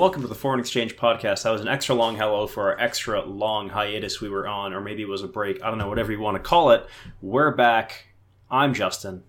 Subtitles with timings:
[0.00, 1.42] welcome to the Foreign Exchange Podcast.
[1.42, 4.80] That was an extra long hello for our extra long hiatus we were on, or
[4.80, 5.62] maybe it was a break.
[5.62, 6.86] I don't know, whatever you want to call it.
[7.20, 8.06] We're back.
[8.50, 9.24] I'm Justin.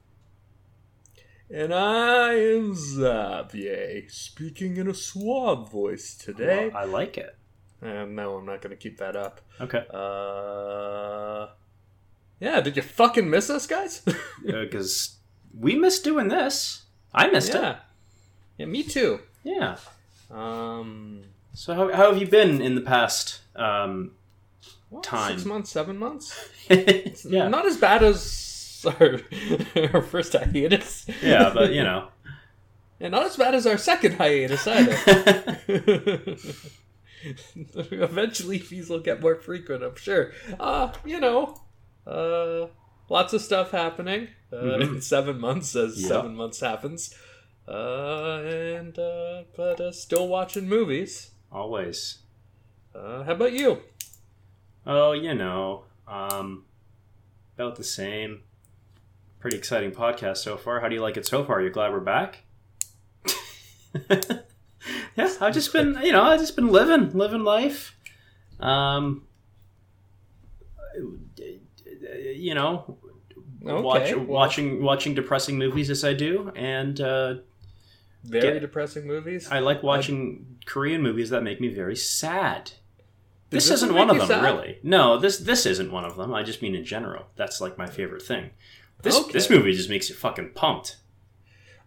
[1.54, 6.72] And I am Xavier, speaking in a suave voice today.
[6.74, 7.36] I like it.
[7.82, 9.42] No, I'm not going to keep that up.
[9.60, 9.84] Okay.
[9.94, 11.48] Uh,
[12.40, 14.04] yeah, did you fucking miss us, guys?
[14.46, 15.18] Because
[15.54, 16.84] we missed doing this.
[17.14, 17.80] I missed yeah.
[18.58, 19.20] Yeah, me too.
[19.44, 19.76] Yeah.
[20.32, 23.42] Um, So, how, how have you been in the past?
[23.56, 24.12] Um,
[24.90, 25.34] what, Time.
[25.38, 26.50] Six months, seven months?
[27.26, 27.48] yeah.
[27.48, 29.20] Not as bad as our,
[29.94, 31.06] our first hiatus.
[31.22, 32.08] yeah, but you know.
[33.00, 36.38] And not as bad as our second hiatus either.
[37.76, 40.32] Eventually, these will get more frequent, I'm sure.
[40.60, 41.60] Uh, you know,
[42.08, 42.68] uh,
[43.10, 44.82] lots of stuff happening uh, Mhm.
[44.82, 46.08] in seven months as Yeah.
[46.10, 47.14] seven months happens.
[47.68, 51.32] Uh, and, uh, but uh, still watching movies.
[51.52, 52.20] Always.
[52.94, 53.82] Uh, how about you?
[54.86, 56.66] Oh, you know, um,
[57.56, 58.42] about the same.
[59.40, 60.80] Pretty exciting podcast so far.
[60.82, 61.62] How do you like it so far?
[61.62, 62.44] You're glad we're back?
[65.16, 67.96] yeah, I've just been, you know, I've just been living, living life.
[68.60, 69.24] Um,
[72.36, 72.98] you know,
[73.62, 77.36] watch, well- watching watching depressing movies as I do, and uh,
[78.24, 79.48] Very Get- depressing movies.
[79.50, 82.72] I like watching Korean movies that make me very sad.
[83.50, 84.44] This, this isn't one of them, sad?
[84.44, 84.78] really.
[84.84, 86.34] No, this this isn't one of them.
[86.34, 87.26] I just mean in general.
[87.36, 88.52] That's like my favorite thing.
[89.02, 89.32] This Okay.
[89.34, 90.98] this movie just makes you fucking pumped.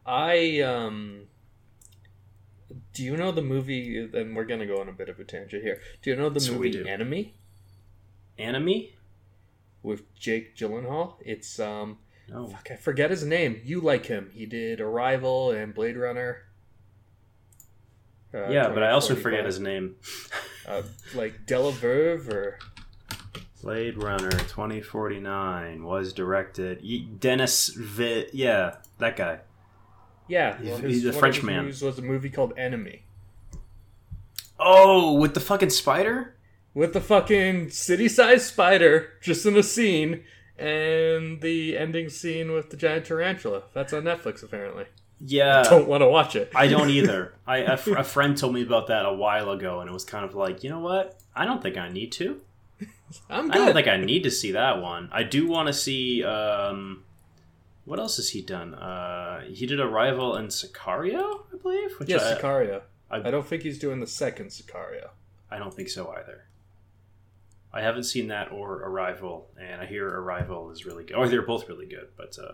[0.05, 1.23] I um
[2.93, 5.62] do you know the movie and we're gonna go on a bit of a tangent
[5.62, 5.81] here.
[6.03, 6.87] Do you know the That's movie.
[6.89, 7.34] Enemy
[8.39, 8.87] Anime?
[9.83, 11.15] with Jake Gyllenhaal?
[11.21, 11.99] It's um
[12.34, 12.49] No.
[12.49, 13.61] fuck, I forget his name.
[13.65, 14.31] You like him.
[14.34, 16.43] He did Arrival and Blade Runner.
[18.34, 19.22] Uh, yeah, but I also 2045.
[19.22, 19.95] forget his name.
[20.69, 20.83] uh,
[21.15, 22.59] like Delaverve or
[23.62, 27.21] Blade Runner 2049 was directed.
[27.21, 28.27] Dennis V.
[28.33, 29.39] Yeah, that guy.
[30.27, 31.61] yeah, He's- well, he's a one of French man.
[31.62, 33.05] movies Was a movie called Enemy
[34.59, 36.34] Oh, with the fucking spider?
[36.75, 40.25] with the fucking city-sized spider just in a scene,
[40.59, 43.62] and the ending scene with the giant tarantula.
[43.72, 44.87] That's on Netflix apparently.
[45.20, 45.62] Yeah.
[45.62, 46.53] Don't want to watch it.
[46.54, 47.34] I don't either.
[47.47, 50.04] I a, fr- a friend told me about that a while ago, and it was
[50.04, 51.20] kind of like, you know what?
[51.34, 52.41] I don't think I need to.
[53.31, 55.09] I'm I don't think I need to see that one.
[55.12, 56.25] I do want to see.
[56.25, 57.04] Um,
[57.84, 58.75] what else has he done?
[58.75, 61.98] Uh, he did Arrival and Sicario, I believe.
[61.98, 62.82] Which yes, I, Sicario.
[63.10, 65.10] I- I, don't think he's doing the second Sicario.
[65.50, 66.47] I don't think so either.
[67.77, 71.17] I haven't seen that or Arrival, and I hear Arrival is really good.
[71.17, 72.53] Oh, they're both really good, but uh,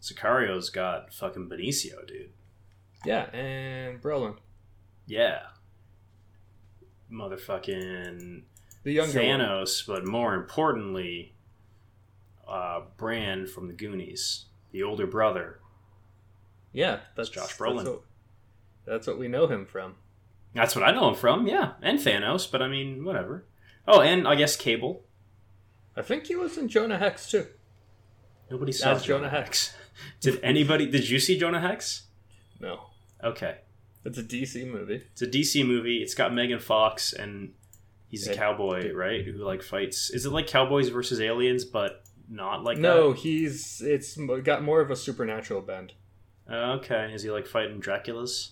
[0.00, 2.32] Sicario's got fucking Benicio, dude.
[3.04, 4.36] Yeah, and Brolin,
[5.06, 5.42] Yeah.
[7.10, 8.42] Motherfucking
[8.82, 9.24] the younger one.
[9.40, 11.34] Thanos, but more importantly,
[12.48, 15.60] uh, Brand from the Goonies, the older brother.
[16.72, 17.76] Yeah, that's Josh Brolin.
[17.76, 18.02] That's what,
[18.86, 19.94] that's what we know him from.
[20.54, 22.50] That's what I know him from, yeah, and Thanos.
[22.50, 23.44] But I mean, whatever.
[23.86, 25.04] Oh, and I guess Cable.
[25.96, 27.46] I think he was in Jonah Hex too.
[28.50, 29.74] Nobody saw Jonah, Jonah Hex.
[30.20, 30.86] Did anybody?
[30.86, 32.04] Did you see Jonah Hex?
[32.58, 32.90] No,
[33.22, 33.58] Okay,
[34.04, 35.02] it's a DC movie.
[35.12, 35.98] it's a DC movie.
[35.98, 37.52] It's got Megan Fox, and
[38.08, 39.24] he's a cowboy, right?
[39.24, 40.10] Who like fights.
[40.10, 43.20] Is it like cowboys versus aliens, but not like no, that?
[43.20, 45.92] he's it's got more of a supernatural bend.
[46.50, 48.50] Okay, is he like fighting Draculas?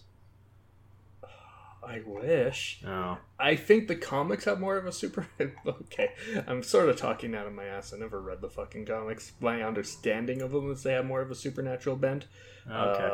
[1.88, 2.82] I wish.
[2.87, 5.26] Oh, I think the comics have more of a super.
[5.66, 6.10] okay,
[6.47, 7.95] I'm sort of talking out of my ass.
[7.95, 9.33] I never read the fucking comics.
[9.41, 12.27] My understanding of them is they have more of a supernatural bent.
[12.71, 13.04] okay.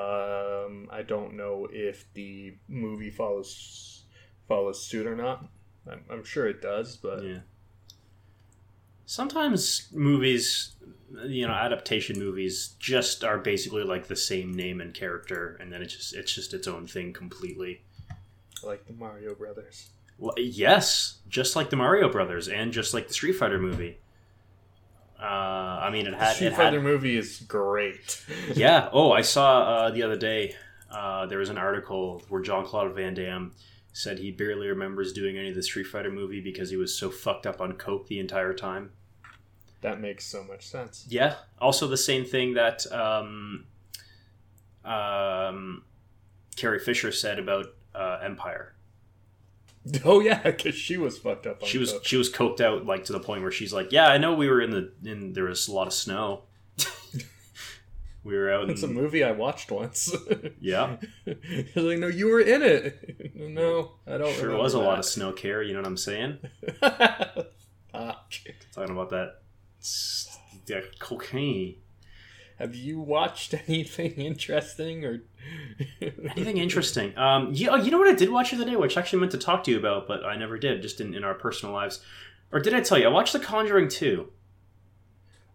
[0.67, 4.03] Um, I don't know if the movie follows
[4.49, 5.47] follows suit or not.
[5.89, 7.41] I'm, I'm sure it does, but Yeah.
[9.07, 10.73] Sometimes movies,
[11.27, 15.83] you know, adaptation movies just are basically like the same name and character, and then
[15.83, 17.83] it's just it's just its own thing completely.
[18.65, 19.91] Like the Mario Brothers.
[20.19, 23.99] Well, yes, just like the Mario Brothers, and just like the Street Fighter movie.
[25.21, 25.25] Uh,
[25.83, 28.25] I mean, it The had Street it had Fighter movie is great.
[28.55, 28.89] yeah.
[28.93, 30.55] Oh, I saw uh, the other day.
[30.91, 33.53] Uh, there was an article where Jean-Claude Van Damme
[33.93, 37.11] said he barely remembers doing any of the Street Fighter movie because he was so
[37.11, 38.91] fucked up on coke the entire time.
[39.81, 41.05] that makes so much sense.
[41.09, 41.35] Yeah.
[41.61, 43.67] Also, the same thing that um,
[44.85, 45.85] um,
[46.57, 48.75] Carrie Fisher said about uh, Empire.
[50.03, 51.63] Oh yeah, because she was fucked up.
[51.63, 52.07] On She was coke.
[52.07, 54.49] she was coked out like to the point where she's like, "Yeah, I know we
[54.49, 56.45] were in the in there was a lot of snow."
[58.25, 58.71] We were out.
[58.71, 60.11] It's a movie I watched once.
[60.59, 60.97] yeah,
[61.27, 63.35] He's like, no, you were in it.
[63.37, 64.35] No, I don't.
[64.35, 65.63] sure was a lot of snow care.
[65.63, 66.39] You know what I'm saying?
[66.81, 67.47] Fuck.
[67.93, 69.43] Talking about that,
[70.67, 71.77] yeah, cocaine.
[72.59, 75.23] Have you watched anything interesting or
[76.01, 77.17] Anything interesting?
[77.19, 79.21] Um, you, oh, you know what I did watch the other day, which I actually
[79.21, 81.75] meant to talk to you about, but I never did, just in, in our personal
[81.75, 82.01] lives.
[82.53, 83.07] Or did I tell you?
[83.07, 84.31] I watched The Conjuring 2.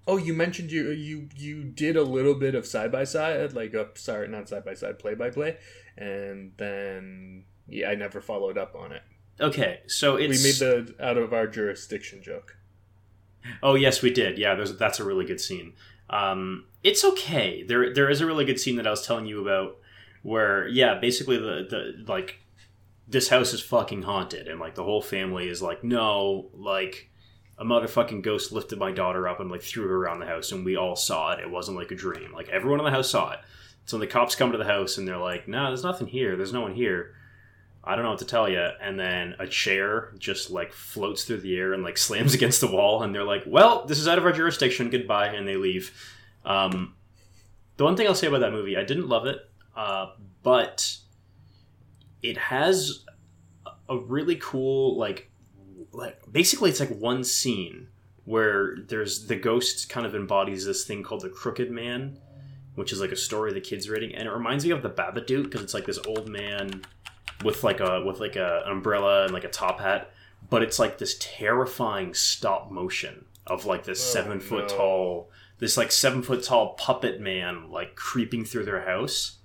[0.08, 3.76] Oh, you mentioned you you you did a little bit of side by side, like
[3.76, 5.58] a sorry, not side by side, play by play,
[5.98, 9.04] and then yeah, I never followed up on it.
[9.40, 10.44] Okay, so it's.
[10.44, 12.58] We made the out of our jurisdiction joke.
[13.62, 14.40] Oh yes, we did.
[14.40, 15.74] Yeah, there's that's a really good scene.
[16.10, 17.64] Um, it's okay.
[17.64, 19.78] There there is a really good scene that I was telling you about
[20.24, 22.40] where yeah, basically the the like
[23.08, 27.10] this house is fucking haunted and like the whole family is like no, like
[27.58, 30.64] a motherfucking ghost lifted my daughter up and like threw her around the house and
[30.64, 31.40] we all saw it.
[31.40, 32.32] It wasn't like a dream.
[32.34, 33.40] Like everyone in the house saw it.
[33.86, 36.36] So when the cops come to the house and they're like, "No, there's nothing here.
[36.36, 37.16] There's no one here."
[37.90, 38.70] I don't know what to tell you.
[38.80, 42.68] And then a chair just like floats through the air and like slams against the
[42.68, 43.02] wall.
[43.02, 44.90] And they're like, well, this is out of our jurisdiction.
[44.92, 45.28] Goodbye.
[45.28, 45.92] And they leave.
[46.46, 46.96] Um,
[47.78, 49.40] the one thing I'll say about that movie, I didn't love it,
[49.76, 50.12] uh,
[50.44, 50.98] but
[52.22, 53.06] it has
[53.88, 55.32] a really cool, like,
[55.94, 57.88] like, basically, it's like one scene
[58.26, 62.20] where there's the ghost kind of embodies this thing called the Crooked Man,
[62.76, 64.14] which is like a story the kids are reading.
[64.14, 66.84] And it reminds me of the Babadook because it's like this old man
[67.44, 70.12] with like a with like a umbrella and like a top hat,
[70.50, 74.78] but it's like this terrifying stop motion of like this Oh, seven foot no.
[74.78, 79.38] tall this like seven foot tall puppet man like creeping through their house.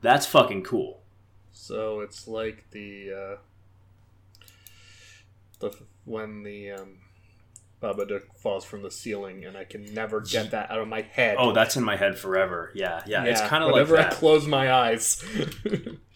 [0.00, 1.00] That's fucking cool.
[1.52, 3.36] So it's like the uh,
[5.60, 6.98] the when the um,
[7.80, 11.36] Babadook falls from the ceiling, and I can never get that out of my head.
[11.38, 12.72] Oh, that's in my head forever.
[12.74, 13.24] Yeah, yeah.
[13.24, 15.22] it's kind of like whenever I close my eyes.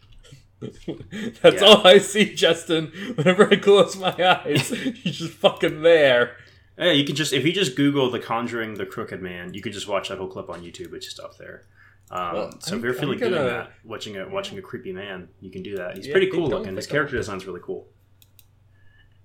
[1.43, 1.67] That's Yeah.
[1.69, 2.87] all I see, Justin.
[3.17, 4.15] Whenever I close my
[4.45, 4.69] eyes,
[5.03, 6.37] he's just fucking there.
[6.79, 9.73] Yeah, you can just if you just Google "The Conjuring: The Crooked Man," you can
[9.73, 10.93] just watch that whole clip on YouTube.
[10.95, 11.65] It's just up there.
[12.11, 14.93] Um, Well, so I'm- if you're feeling gonna- doing that, watching a watching a creepy
[14.93, 15.97] man, you can do that.
[15.97, 16.77] He's Yeah, pretty cool looking.
[16.77, 17.89] His character design's really cool.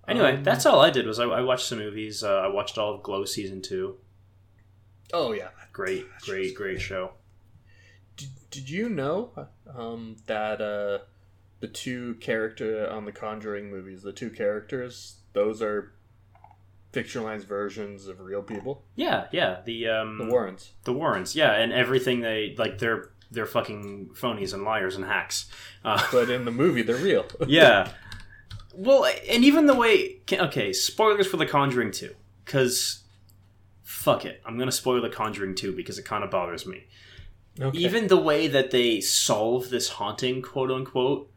[0.07, 2.23] Anyway, Um, that's all I did was I, I watched some movies.
[2.23, 3.97] Uh, I watched all of Glow season two.
[5.13, 5.49] Oh yeah.
[5.73, 7.11] Great, That great, show's great show.
[8.17, 9.31] Did, did you know
[9.73, 10.99] um, that uh,
[11.61, 15.93] the two character on the Conjuring movies, the two characters, those are
[16.91, 19.61] fictionalized versions of real people, Yeah, yeah.
[19.63, 20.73] The um, the Warrens.
[20.83, 21.35] the Warrens.
[21.35, 25.49] Yeah, and everything they like, they're they're fucking phonies and liars and hacks.
[25.85, 27.25] Uh, But in the movie, they're real.
[27.47, 27.89] yeah.
[28.73, 30.17] Well, and even the way.
[30.29, 32.13] Okay, spoilers for The Conjuring 2.
[32.43, 33.03] Because,
[33.83, 34.41] fuck it.
[34.45, 36.83] I'm going to spoil The Conjuring 2 because it kind of bothers me.
[37.59, 37.77] Okay.
[37.77, 41.30] Even the way that they solve this haunting, quote unquote,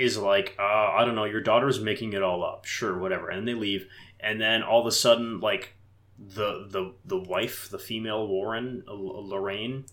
[0.00, 2.64] is like, uh, I don't know, your daughter's making it all up.
[2.64, 3.28] Sure, whatever.
[3.28, 3.86] And they leave.
[4.18, 5.74] And then all of a sudden, like,
[6.18, 9.86] the the the wife, the female Warren, L- Lorraine,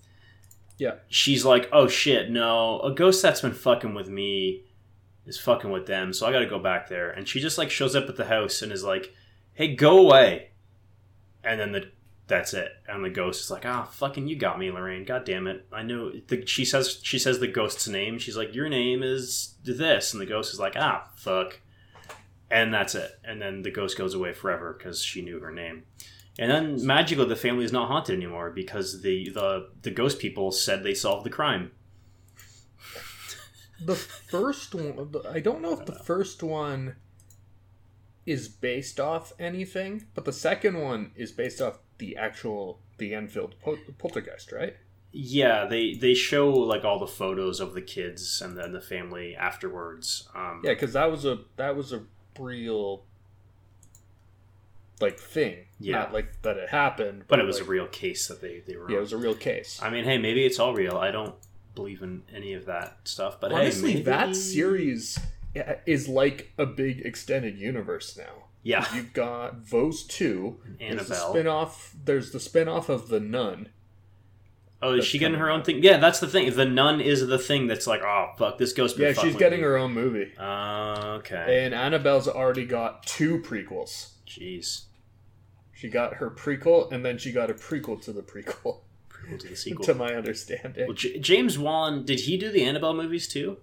[0.77, 0.95] Yeah.
[1.07, 4.63] she's like, oh shit, no, a ghost that's been fucking with me
[5.25, 7.09] is fucking with them, so I got to go back there.
[7.11, 9.13] And she just like shows up at the house and is like,
[9.53, 10.49] hey, go away.
[11.45, 11.91] And then the
[12.27, 12.71] that's it.
[12.87, 15.05] And the ghost is like, ah, fucking, you got me, Lorraine.
[15.05, 15.65] God damn it.
[15.71, 16.11] I know.
[16.27, 18.19] The, she says she says the ghost's name.
[18.19, 21.61] She's like, your name is this, and the ghost is like, ah, fuck.
[22.51, 23.11] And that's it.
[23.23, 25.83] And then the ghost goes away forever because she knew her name.
[26.39, 30.51] And then magically, the family is not haunted anymore because the, the the ghost people
[30.51, 31.71] said they solved the crime.
[33.83, 36.97] the first one, I don't know if the first one
[38.25, 43.55] is based off anything, but the second one is based off the actual the Enfield
[43.61, 44.75] pol- poltergeist, right?
[45.11, 49.35] Yeah, they they show like all the photos of the kids and then the family
[49.35, 50.27] afterwards.
[50.35, 52.03] Um, Yeah, because that was a that was a
[52.39, 53.03] real
[54.99, 55.65] like thing.
[55.79, 55.99] Yeah.
[55.99, 58.89] Not like that it happened, but it was a real case that they they were.
[58.89, 59.79] yeah, it was a real case.
[59.81, 60.97] I mean, hey, maybe it's all real.
[60.97, 61.35] I don't
[61.75, 64.05] believe in any of that stuff, but Honestly, hey, maybe...
[64.05, 65.19] that series
[65.85, 68.46] is like a big extended universe now.
[68.67, 70.59] Yeah, You've got Vose two.
[70.65, 71.29] There's the Annabelle.
[71.31, 71.95] spin-off.
[72.05, 73.69] There's the spin-off of the Nun.
[74.79, 75.81] Oh, is she getting her own thing?
[75.81, 76.53] Yeah, that's the thing.
[76.55, 78.95] The nun is the thing that's like, oh fuck, this ghost.
[78.99, 79.63] Yeah, she's getting me.
[79.65, 80.31] her own movie.
[80.37, 81.65] Uh, okay.
[81.65, 84.11] And Annabelle's already got two prequels.
[84.27, 84.83] Jeez,
[85.73, 89.47] She got her prequel, and then she got a prequel to the prequel, prequel to
[89.47, 89.83] the sequel.
[89.85, 90.85] to my understanding.
[90.85, 93.57] well, J- James Wan did he do the Annabelle movies too?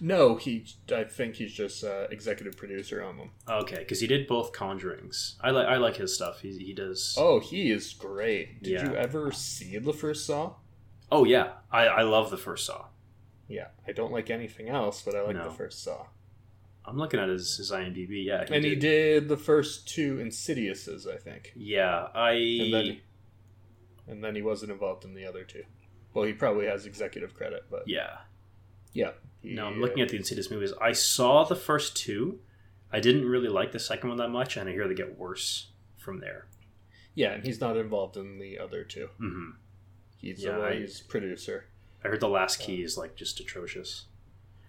[0.00, 0.64] No, he.
[0.94, 3.30] I think he's just uh, executive producer on them.
[3.48, 5.34] Okay, because he did both Conjurings.
[5.40, 6.40] I like I like his stuff.
[6.40, 7.14] He he does.
[7.18, 8.62] Oh, he is great.
[8.62, 8.90] Did Yeah.
[8.90, 10.54] you ever see the first Saw?
[11.12, 12.86] Oh yeah, I, I love the first Saw.
[13.48, 15.44] Yeah, I don't like anything else, but I like No.
[15.44, 16.06] the first Saw.
[16.86, 18.24] I'm looking at his, his IMDb.
[18.24, 22.30] Yeah, and he did the first two Insidiouses, I think, Yeah, I.
[22.32, 23.00] and then
[24.08, 25.64] and then he wasn't involved in the other two.
[26.14, 28.18] Well, he probably has executive credit, but yeah.
[28.92, 29.10] yeah.
[29.42, 30.72] No, I'm looking at the Insidious movies.
[30.80, 32.40] I saw the first two.
[32.92, 35.68] I didn't really like the second one that much, and I hear they get worse
[35.96, 36.46] from there.
[37.14, 39.08] Yeah, and he's not involved in the other two.
[39.18, 39.50] hmm
[40.18, 41.66] He's Yeah, I- he's producer.
[42.04, 44.06] I heard the last key is like just atrocious.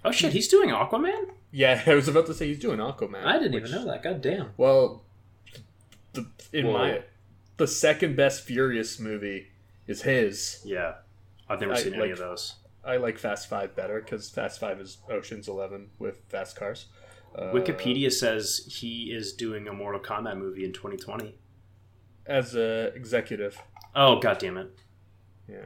[0.06, 1.32] Oh shit, he's doing Aquaman?
[1.52, 3.24] Yeah, I was about to say he's doing Aquaman.
[3.26, 4.04] I didn't which- even know that.
[4.04, 4.52] God damn.
[4.58, 5.04] Well,
[6.14, 6.74] the, in Whoa.
[6.74, 7.02] my
[7.58, 9.48] the second best Furious movie
[9.88, 10.62] is his.
[10.66, 10.96] Yeah,
[11.50, 12.56] I've never I seen any like- of those.
[12.84, 16.88] I like Fast Five better because Fast Five is Ocean's Eleven with fast cars.
[17.36, 21.36] Uh, Wikipedia says he is doing a Mortal Kombat movie in 2020.
[22.26, 23.58] as a executive.
[23.96, 24.72] Oh god damn it.
[25.48, 25.66] Yeah.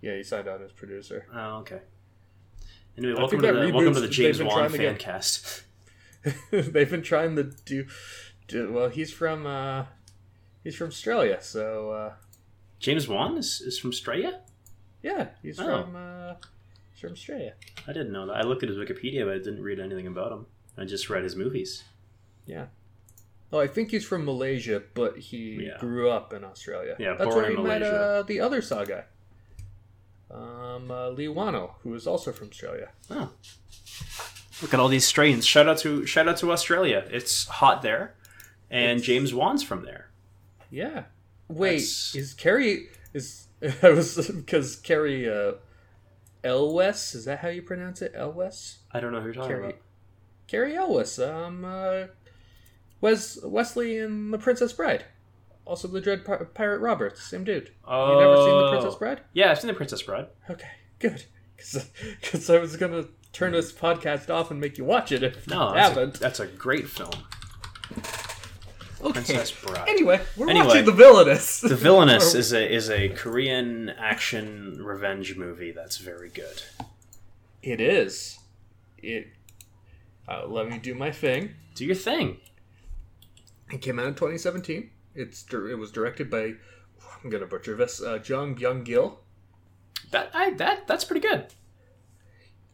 [0.00, 1.26] Yeah, he signed on as producer.
[1.34, 1.80] Oh okay.
[2.96, 5.62] Anyway, welcome to the welcome to the James Wan fan get- cast.
[6.50, 7.86] They've been trying to do,
[8.48, 8.72] do.
[8.72, 9.46] Well, he's from.
[9.46, 9.84] uh
[10.64, 12.12] He's from Australia, so uh
[12.80, 14.40] James Wan is, is from Straya?
[15.02, 15.82] Yeah, he's Oh.
[15.84, 15.96] from.
[15.96, 16.34] uh
[16.92, 17.54] He's from Australia.
[17.86, 18.36] I didn't know that.
[18.36, 20.46] I looked at his Wikipedia, but I didn't read anything about him.
[20.76, 21.84] I just read his movies.
[22.46, 22.66] Yeah.
[23.52, 25.78] Oh, I think he's from Malaysia, but he Yeah.
[25.78, 26.96] grew up in Australia.
[26.98, 29.04] Yeah, that's born where he in met uh, the other Saw guy,
[30.30, 32.90] um, uh, Leigh Whannell, who is also from Australia.
[33.10, 33.30] Oh.
[34.60, 35.46] Look at all these strains.
[35.46, 37.06] Shout out to shout out to Australia.
[37.10, 38.14] It's hot there.
[38.70, 40.10] And It's- James Wan's from there.
[40.70, 41.04] Yeah.
[41.48, 43.47] Wait, That's- is Cary is
[43.82, 45.52] I was because Cary uh,
[46.44, 48.12] Elwes is that how you pronounce it?
[48.14, 48.78] Elwes.
[48.92, 49.76] I don't know who you're talking Cary about.
[50.46, 51.18] Cary Elwes.
[51.18, 52.04] Um, uh,
[53.00, 55.04] Wes Wesley in The Princess Bride.
[55.64, 57.70] Also, the Dread Pir- Pirate Roberts, same dude.
[57.86, 58.14] Oh.
[58.14, 59.20] You never seen The Princess Bride?
[59.34, 60.26] Yeah, I've seen the Princess Bride.
[60.48, 61.24] Okay, good.
[61.56, 65.68] Because I was gonna turn this podcast off and make you watch it if No,
[65.68, 66.20] you that's haven't.
[66.20, 67.10] that's a great film.
[69.00, 69.12] Okay.
[69.12, 69.88] Princess Bride.
[69.88, 71.60] Anyway, we're Anyway, watching The Villainess.
[71.60, 76.62] The Villainess is a is a Korean action revenge movie that's very good.
[77.62, 78.38] It is.
[78.98, 79.28] It.
[80.28, 81.54] Uh, let me do my thing.
[81.74, 82.38] Do your thing.
[83.72, 84.90] It came out in 2017.
[85.14, 86.54] It's it was directed by
[87.22, 88.02] I'm gonna butcher this.
[88.02, 89.20] Uh, Jung Byung Gil.
[90.10, 91.46] That I that that's pretty good.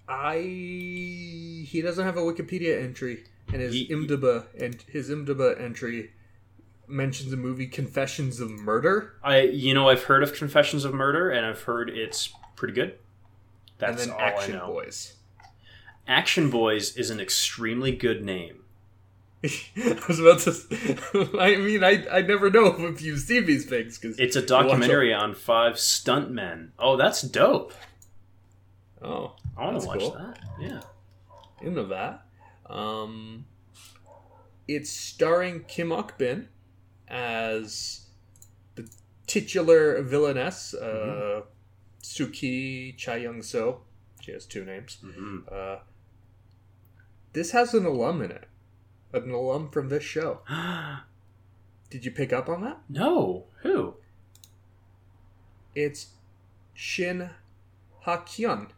[0.08, 6.12] I he doesn't have a Wikipedia entry, and his He- IMDb and his IMDb entry
[6.86, 11.30] mentions the movie Confessions of Murder, I you know I've heard of Confessions of Murder
[11.30, 12.98] and I've heard it's pretty good.
[13.78, 14.66] That's and then all Action I know.
[14.68, 15.14] Boys.
[16.06, 18.60] Action Boys is an extremely good name.
[19.44, 21.30] I was about to.
[21.38, 25.12] I mean, I I never know if you've seen these things because It's a documentary
[25.12, 26.70] on five stuntmen.
[26.78, 27.72] Oh, that's dope.
[29.02, 30.10] Oh, I want to watch cool.
[30.12, 30.38] that.
[30.58, 30.80] Yeah.
[31.60, 32.23] into that.
[32.68, 33.47] Um,
[34.66, 36.49] it's starring Kim Ok Bin
[37.09, 38.06] as
[38.75, 38.88] the
[39.26, 41.49] titular villainess, uh, Mm-hmm.
[42.02, 43.83] Suki Cha Young So.
[44.21, 44.99] She has two names.
[45.02, 45.76] hmm Uh,
[47.33, 48.47] this has an alum in it,
[49.12, 50.40] an alum from this show.
[51.90, 52.78] Did you pick up on that?
[52.88, 53.47] no.
[53.62, 53.94] Who?
[55.75, 56.09] It's
[56.75, 57.30] Shin
[58.00, 58.68] Ha Kyun.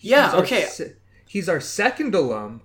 [0.00, 0.26] Yeah.
[0.26, 0.62] He's our Okay.
[0.64, 0.96] se-
[1.28, 2.62] he's our second alum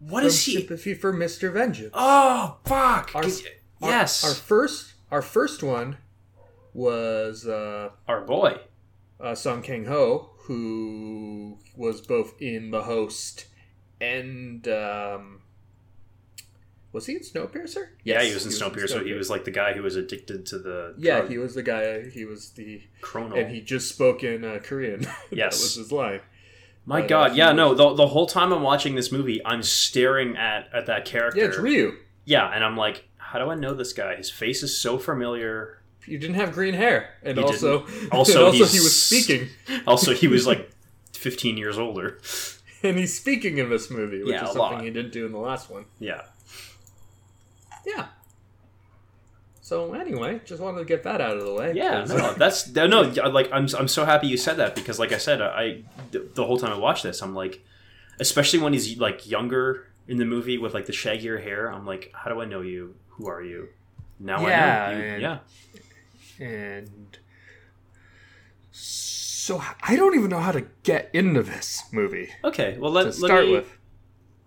[0.00, 0.54] What from is he?
[0.56, 1.52] Sympathy for Mr.
[1.52, 1.90] Vengeance.
[1.94, 3.14] Oh, fuck.
[3.14, 3.42] Our- Cause-
[3.82, 4.24] Our- yes.
[4.24, 5.98] Our, first our first one
[6.74, 8.58] was uh, Our boy.
[9.20, 13.46] uh, Song Kang Ho, who was both in The Host
[14.00, 15.40] and um,
[16.92, 17.88] was he in Snowpiercer?
[18.04, 19.04] yeah, Yes, he was in Snowpiercer.
[19.04, 21.62] He was like the guy who was addicted to the Yeah, drug he was the
[21.62, 22.08] guy.
[22.08, 23.34] He was the Chrono.
[23.36, 25.00] and he just spoke in uh, Korean.
[25.02, 25.60] that Yes.
[25.60, 26.20] was his line.
[26.88, 27.74] My uh, God, yeah, no.
[27.74, 31.38] The, the whole time I'm watching this movie, I'm staring at at that character.
[31.38, 31.92] Yeah, it's Ryu.
[32.24, 34.16] Yeah, and I'm like, how do I know this guy?
[34.16, 35.82] His face is so familiar.
[36.06, 37.80] You didn't have green hair, and He also.
[38.10, 39.48] Also, and also he was speaking,
[39.86, 40.70] Also, he was like
[41.12, 42.18] 15 years older.
[42.82, 44.70] and he's speaking in this movie, which Yeah, is a lot.
[44.70, 45.84] something he didn't do in the last one.
[45.98, 46.22] Yeah.
[47.86, 48.06] Yeah.
[49.68, 51.74] So anyway, just wanted to get that out of the way.
[51.74, 53.02] Yeah, no, that's no, no.
[53.28, 56.56] Like, I'm, I'm so happy you said that because, like I said, I the whole
[56.56, 57.60] time I watched this, I'm like,
[58.18, 62.10] especially when he's like younger in the movie with like the shaggier hair, I'm like,
[62.14, 62.94] how do I know you?
[63.10, 63.68] Who are you?
[64.18, 65.04] Now Yeah, I know you.
[65.04, 65.38] and- Yeah,
[66.46, 67.18] and
[68.72, 72.78] so I don't even know how to get into this movie okay.
[72.78, 73.70] Well, let, to let start me- with.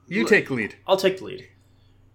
[0.07, 0.77] You let- take lead.
[0.87, 1.47] I'll take the lead.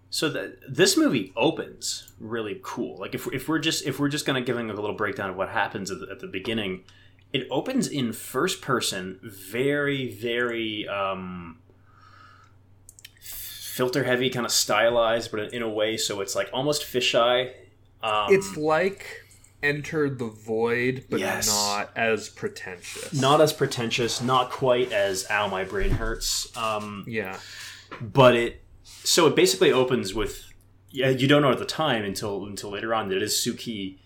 [0.09, 2.97] So the, this movie opens really cool.
[2.97, 5.49] Like if, if we're just if we're just gonna giving a little breakdown of what
[5.49, 6.83] happens at the, at the beginning,
[7.33, 11.59] it opens in first person, very very um,
[13.19, 17.51] filter heavy, kind of stylized, but in a way so it's like almost fisheye.
[18.01, 19.05] Um, it's like
[19.61, 21.47] Enter the Void, but Yes.
[21.47, 23.13] not as pretentious.
[23.13, 27.39] not as pretentious, not quite as "ow my brain hurts." Um, yeah,
[27.99, 28.61] but it
[29.07, 30.51] so it basically opens with
[30.91, 33.97] yeah you don't know at the time until until later on that it is Suki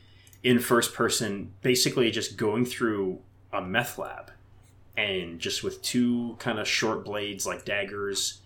[0.43, 3.19] in first person basically just going through
[3.51, 4.31] a meth lab
[4.95, 8.41] and just with two kind of short blades like daggers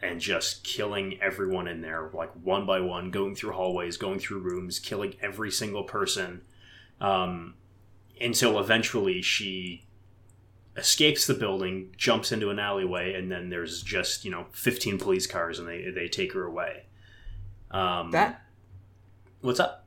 [0.00, 4.38] and just killing everyone in there like one by one going through hallways going through
[4.38, 6.40] rooms killing every single person.
[7.02, 7.54] Um,
[8.18, 9.84] until eventually she
[10.78, 15.26] escapes the building, jumps into an alleyway, and then there's just you know 15 police
[15.26, 16.84] cars, and they they take her away.
[17.70, 18.42] Um, that
[19.40, 19.86] what's up?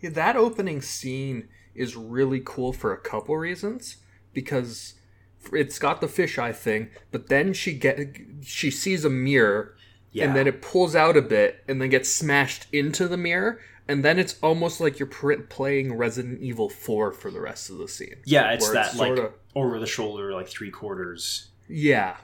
[0.00, 3.96] yeah, that opening scene is really cool for a couple reasons
[4.32, 4.94] because
[5.52, 7.98] it's got the fisheye thing, but then she get
[8.42, 9.76] she sees a mirror
[10.12, 13.60] Yeah, and then it pulls out a bit and then gets smashed into the mirror
[13.88, 17.78] and then it's almost like you're pr- playing Resident Evil 4 for the rest of
[17.78, 18.16] the scene.
[18.24, 21.48] yeah, it's that it's like sorta- over the shoulder, like three quarters.
[21.68, 22.16] Yeah.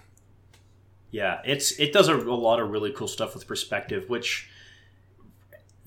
[1.11, 4.49] Yeah, it's it does a, a lot of really cool stuff with perspective, which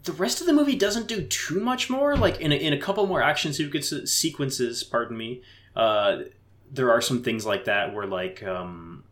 [0.03, 2.15] the rest of the movie doesn't do too much more.
[2.15, 5.41] Like in a, in a couple more action sequences, sequences, pardon me,
[5.75, 6.19] uh,
[6.71, 9.03] there are some things like that where like um,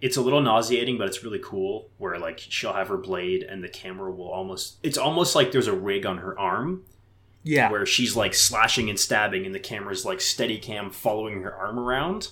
[0.00, 1.88] it's a little nauseating, but it's really cool.
[1.98, 5.66] Where like she'll have her blade, and the camera will almost it's almost like there's
[5.66, 6.84] a rig on her arm
[7.42, 7.70] Yeah.
[7.70, 11.78] where she's like slashing and stabbing, and the camera's like steady cam following her arm
[11.78, 12.28] around,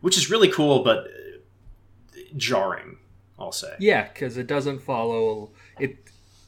[0.00, 2.98] which is really cool, but uh, jarring.
[3.38, 3.74] I'll say.
[3.78, 5.96] Yeah, cuz it doesn't follow it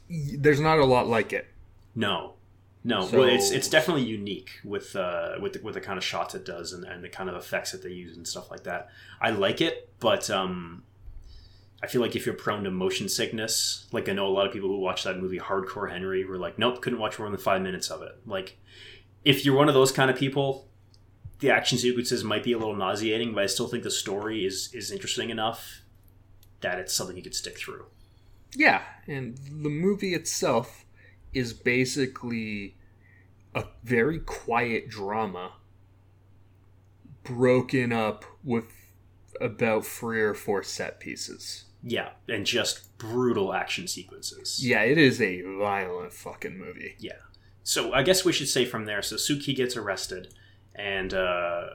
[0.09, 1.47] there's not a lot like it.
[1.95, 2.33] No,
[2.83, 3.05] no.
[3.07, 6.35] So- well, it's it's definitely unique with uh, with the, with the kind of shots
[6.35, 8.89] it does and, and the kind of effects that they use and stuff like that.
[9.21, 10.83] I like it, but um,
[11.81, 14.53] I feel like if you're prone to motion sickness, like I know a lot of
[14.53, 17.61] people who watch that movie Hardcore Henry were like, nope, couldn't watch more than five
[17.61, 18.13] minutes of it.
[18.25, 18.57] Like,
[19.25, 20.67] if you're one of those kind of people,
[21.39, 24.69] the action sequences might be a little nauseating, but I still think the story is
[24.73, 25.81] is interesting enough
[26.61, 27.85] that it's something you could stick through.
[28.55, 30.85] Yeah, and the movie itself
[31.33, 32.75] is basically
[33.55, 35.53] a very quiet drama
[37.23, 38.65] broken up with
[39.39, 41.65] about three or four set pieces.
[41.83, 44.65] Yeah, and just brutal action sequences.
[44.65, 46.95] Yeah, it is a violent fucking movie.
[46.99, 47.13] Yeah.
[47.63, 49.01] So I guess we should say from there.
[49.01, 50.33] So Suki gets arrested,
[50.75, 51.65] and uh,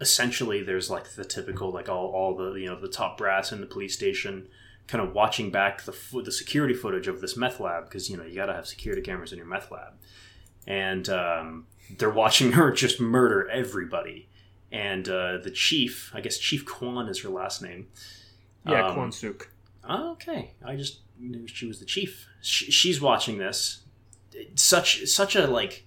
[0.00, 3.60] essentially there's like the typical like all, all the you know the top brass in
[3.60, 4.48] the police station
[4.86, 8.16] kind of watching back the fo- the security footage of this meth lab because you
[8.16, 9.94] know you got to have security cameras in your meth lab,
[10.66, 11.66] and um,
[11.98, 14.28] they're watching her just murder everybody.
[14.72, 17.88] And uh, the chief, I guess Chief Kwan is her last name.
[18.64, 19.50] Yeah, Um, Kwon Suk.
[19.88, 20.52] Okay.
[20.64, 22.28] I just knew she was the chief.
[22.40, 23.80] She, she's watching this.
[24.54, 25.84] Such such a like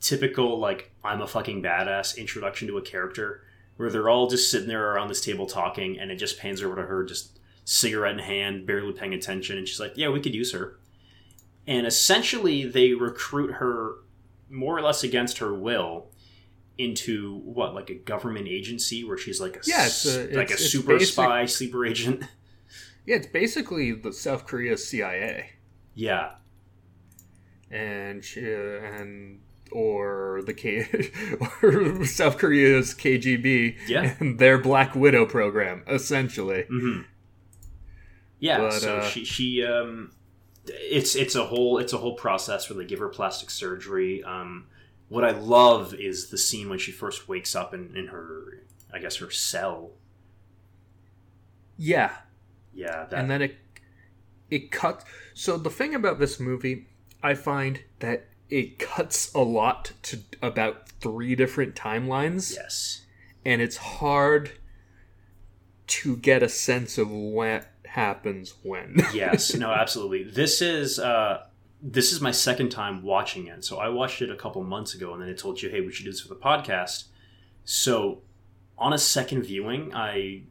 [0.00, 3.42] typical like I'm a fucking badass introduction to a character
[3.76, 6.76] where they're all just sitting there around this table talking, and it just pans over
[6.76, 10.34] to her, just cigarette in hand, barely paying attention, and she's like, "Yeah, we could
[10.34, 10.78] use her."
[11.66, 13.94] And essentially, they recruit her
[14.50, 16.10] more or less against her will
[16.76, 20.50] into what like a government agency where she's like a Yeah, it's a- s- like
[20.50, 22.24] a it's- it's super basic- spy sleeper agent.
[23.06, 25.50] Yeah, it's basically the South Korea CIA,
[25.94, 26.36] yeah,
[27.70, 29.40] and she, and
[29.72, 30.86] or the K
[31.62, 34.14] or South Korea's KGB, Yeah.
[34.20, 36.64] and their Black Widow program, essentially.
[36.68, 37.00] hmm
[38.38, 40.12] Yeah, But, so uh, she she um,
[40.66, 44.22] it's it's a whole it's a whole process where they give her plastic surgery.
[44.22, 44.66] Um,
[45.08, 48.98] what I love is the scene when she first wakes up in, in her I
[48.98, 49.92] guess her cell.
[51.76, 52.12] Yeah,
[52.72, 53.56] Yeah, that and then it
[54.50, 55.04] it cuts.
[55.34, 56.86] So the thing about this movie,
[57.22, 63.02] I find that it cuts a lot to about three different timelines, yes,
[63.44, 64.52] and it's hard
[65.86, 68.96] to get a sense of what happens when.
[69.14, 70.24] yes, no, absolutely.
[70.24, 71.46] This is uh,
[71.80, 73.64] this is my second time watching it.
[73.64, 75.92] So I watched it a couple months ago, and then I told you, hey, we
[75.92, 77.04] should do this for the podcast.
[77.64, 78.22] So
[78.76, 80.42] on a second viewing, I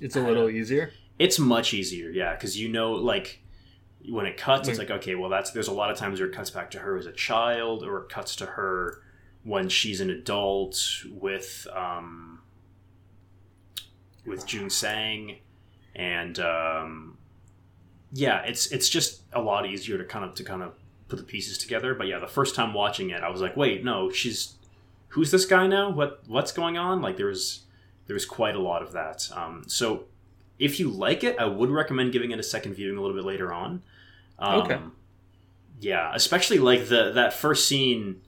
[0.00, 0.92] it's a little easier.
[1.18, 3.42] It's much easier, yeah, because you know, like
[4.08, 6.28] when it cuts, it's Like- like okay, well, that's there's a lot of times where
[6.28, 9.02] it cuts back to her as a child, or it cuts to her
[9.42, 10.78] when she's an adult
[11.10, 12.40] with um,
[14.24, 15.38] with Jun Sang,
[15.98, 17.18] and um,
[18.12, 20.72] yeah, it's it's just a lot easier to kind of to kind of
[21.08, 21.94] put the pieces together.
[21.94, 24.54] But yeah, the first time watching it, I was like, wait, no, she's
[25.08, 25.90] who's this guy now?
[25.90, 27.02] What what's going on?
[27.02, 27.64] Like there was
[28.06, 29.28] there was quite a lot of that.
[29.34, 30.04] Um, so
[30.58, 33.24] if you like it, I would recommend giving it a second viewing a little bit
[33.24, 33.82] later on.
[34.38, 34.78] Um, Okay.
[35.80, 38.22] Yeah, especially like the that first scene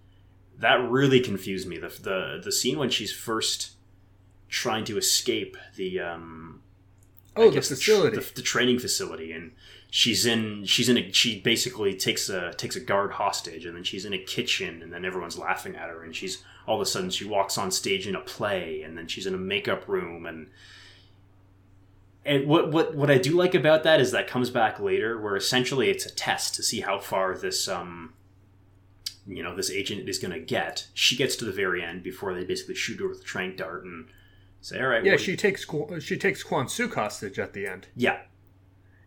[0.59, 1.79] that really confused me.
[1.79, 3.73] The the the scene when she's first
[4.49, 6.63] trying to escape the um
[7.37, 8.17] I Oh, the guess tr- facility.
[8.17, 9.53] the, the training facility, and
[9.91, 13.85] she's in she's in a she basically takes a takes a guard hostage, and then
[13.85, 16.87] she's in a kitchen, and then everyone's laughing at her, and she's all of a
[16.87, 20.27] sudden she walks on stage in a play, and then she's in a makeup room,
[20.27, 20.49] and
[22.25, 25.37] and what what what I do like about that is that comes back later, where
[25.37, 28.13] essentially it's a test to see how far this um
[29.27, 30.89] you know this agent is going to get.
[30.95, 33.85] She gets to the very end before they basically shoot her with a trank dart
[33.85, 34.07] and
[34.61, 35.67] say, "All right, yeah, well, she takes
[36.01, 38.21] she takes Quan Suk hostage at the end, yeah."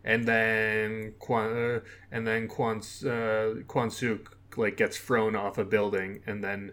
[0.04, 1.80] and then Quan uh,
[2.12, 6.72] and then Quan uh, Quan Suk like gets thrown off a building, and then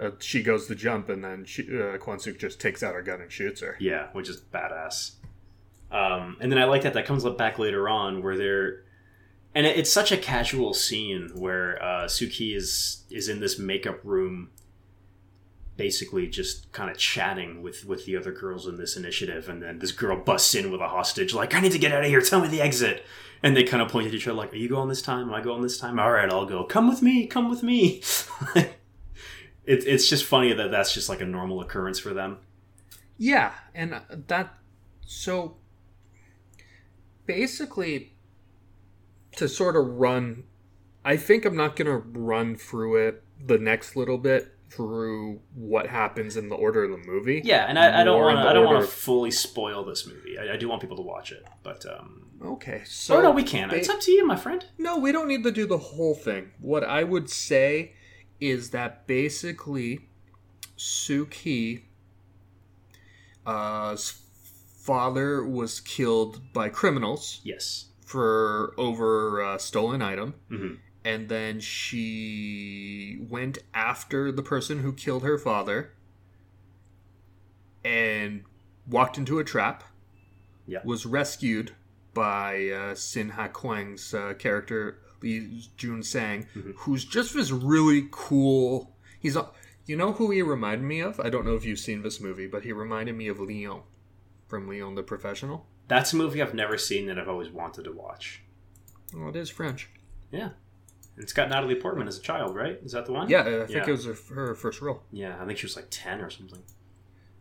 [0.00, 3.02] uh, she goes to jump, and then she, uh, Quan Suk just takes out her
[3.02, 3.76] gun and shoots her.
[3.80, 5.12] Yeah, which is badass.
[5.90, 8.84] Um, and then I like that that comes up back later on where they're,
[9.54, 14.00] and it, it's such a casual scene where uh, Suki is is in this makeup
[14.04, 14.50] room,
[15.76, 19.78] basically just kind of chatting with with the other girls in this initiative, and then
[19.78, 22.20] this girl busts in with a hostage, like, "I need to get out of here.
[22.20, 23.04] Tell me the exit."
[23.42, 25.28] And they kind of point at each other, like, "Are you going this time?
[25.28, 25.98] Am I going this time?
[25.98, 26.64] All right, I'll go.
[26.64, 27.26] Come with me.
[27.26, 28.02] Come with me."
[28.54, 28.74] it,
[29.64, 32.38] it's just funny that that's just like a normal occurrence for them.
[33.16, 34.58] Yeah, and uh, that
[35.06, 35.56] so
[37.26, 38.14] basically
[39.36, 40.44] to sort of run
[41.04, 45.86] I think I'm not going to run through it the next little bit through what
[45.86, 47.40] happens in the order of the movie.
[47.44, 48.48] Yeah, and I, I don't want to.
[48.48, 50.38] I don't want to fully spoil this movie.
[50.38, 52.82] I, I do want people to watch it, but um, Okay.
[52.84, 53.68] So oh no, we can.
[53.68, 54.64] ba- It's up to you, my friend.
[54.78, 56.50] No, we don't need to do the whole thing.
[56.60, 57.92] What I would say
[58.40, 60.08] is that basically
[60.76, 61.84] Suki
[63.46, 63.96] uh,
[64.82, 67.86] father was killed by criminals Yes.
[68.04, 75.22] for over a stolen item, hmm and then she went after the person who killed
[75.22, 75.92] her father
[77.84, 78.44] and
[78.88, 79.84] walked into a trap.
[80.66, 80.80] Yeah.
[80.84, 81.72] Was rescued
[82.14, 86.74] by uh, Shin Ha Kyun's uh, character Lee Jun Sang, Mhm.
[86.78, 88.96] who's just this really cool.
[89.20, 89.36] He's
[89.86, 91.20] you know who he reminded me of?
[91.20, 93.82] I don't know if you've seen this movie, but he reminded me of Leon
[94.48, 95.66] from Leon the Professional.
[95.88, 98.42] That's a movie I've never seen that I've always wanted to watch.
[99.14, 99.90] Well, it is French.
[100.30, 100.50] Yeah,
[101.16, 102.78] it's got Natalie Portman as a child, right?
[102.84, 103.28] Is that the one?
[103.28, 103.88] Yeah, I think Yeah.
[103.88, 105.02] it was her, her first role.
[105.12, 106.62] Yeah, I think she was like ten or something.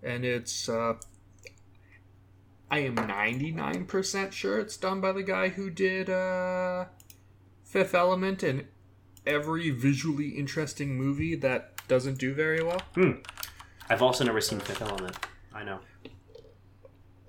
[0.03, 0.93] and it's uh
[2.71, 6.85] I am 99% sure it's done by the guy who did uh
[7.63, 8.65] Fifth Element and
[9.25, 12.81] every visually interesting movie that doesn't do very well.
[12.95, 13.11] Hmm.
[13.89, 15.15] I've also never seen Fifth Element.
[15.53, 15.79] I know.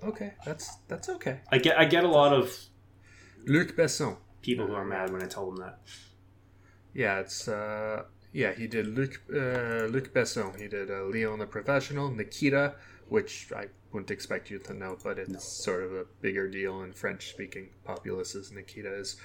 [0.03, 1.39] Okay, that's that's okay.
[1.51, 1.79] I get.
[1.79, 2.55] I get a lot of
[3.45, 4.17] Luc Besson.
[4.41, 5.79] people who are mad when I tell them that.
[6.95, 10.59] Yeah, it's uh yeah, he did Luc uh, Luc Besson.
[10.59, 12.75] He did uh, Leon the Professional, Nikita,
[13.09, 15.39] which I wouldn't expect you to know, but it's No.
[15.39, 18.51] sort of a bigger deal in French-speaking populaces.
[18.51, 19.17] Nikita is.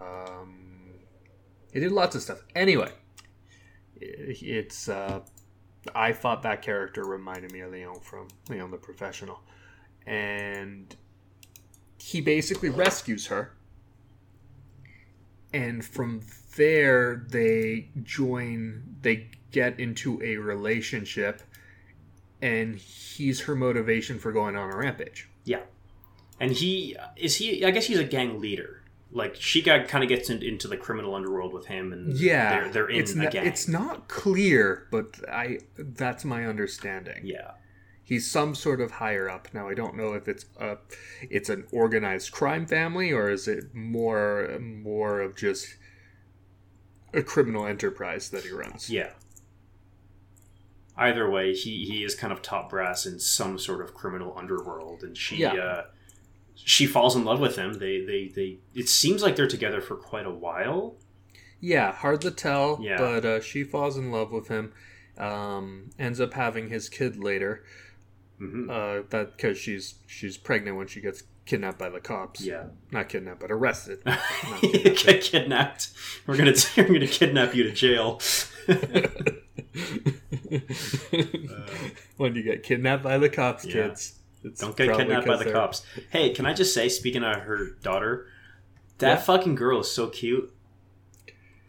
[0.00, 0.94] Um,
[1.72, 2.42] he did lots of stuff.
[2.54, 2.92] Anyway,
[4.00, 4.88] it's.
[4.88, 5.20] Uh,
[5.94, 9.40] I thought that character reminded me of Leon from Leon the Professional,
[10.06, 10.94] and
[11.98, 13.54] he basically rescues her
[15.52, 16.20] and from
[16.56, 21.42] there they join they get into a relationship
[22.40, 25.60] and he's her motivation for going on a rampage Yeah,
[26.40, 27.64] and he is he.
[27.64, 28.82] I guess he's a gang leader.
[29.12, 32.50] Like she got kind of gets in, into the criminal underworld with him, and yeah
[32.62, 33.46] they're, they're in it's not, gang.
[33.46, 37.50] it's not clear but i that's my understanding Yeah,
[38.02, 40.78] he's some sort of higher up now i don't know if it's a
[41.20, 45.76] it's an organized crime family or is it more more of just
[47.14, 49.10] a criminal enterprise that he runs yeah.
[50.96, 55.02] Either way, he he is kind of top brass in some sort of criminal underworld,
[55.02, 55.54] and she Yeah.
[55.54, 55.84] uh,
[56.54, 57.74] she falls in love with him.
[57.74, 58.58] They they they.
[58.74, 60.96] It seems like they're together for quite a while.
[61.60, 62.78] Yeah, hard to tell.
[62.82, 62.98] Yeah.
[62.98, 64.72] But uh, she falls in love with him.
[65.16, 67.64] Um, ends up having his kid later.
[68.38, 72.40] hmm Uh, that because she's she's pregnant when she gets kidnapped by the cops.
[72.40, 74.00] Yeah, Not kidnapped, but arrested.
[74.06, 74.18] Not
[74.60, 75.04] kidnapped.
[75.04, 75.88] get kidnapped.
[76.26, 78.20] We're gonna we're gonna kidnap you to jail.
[82.16, 83.72] when you get kidnapped by the cops, Yeah.
[83.88, 84.18] kids.
[84.44, 85.84] It's Don't get kidnapped by the they're- cops.
[86.10, 88.26] Hey, can I just say, speaking of her daughter,
[88.98, 89.22] That Yeah.
[89.22, 90.52] fucking girl is so cute.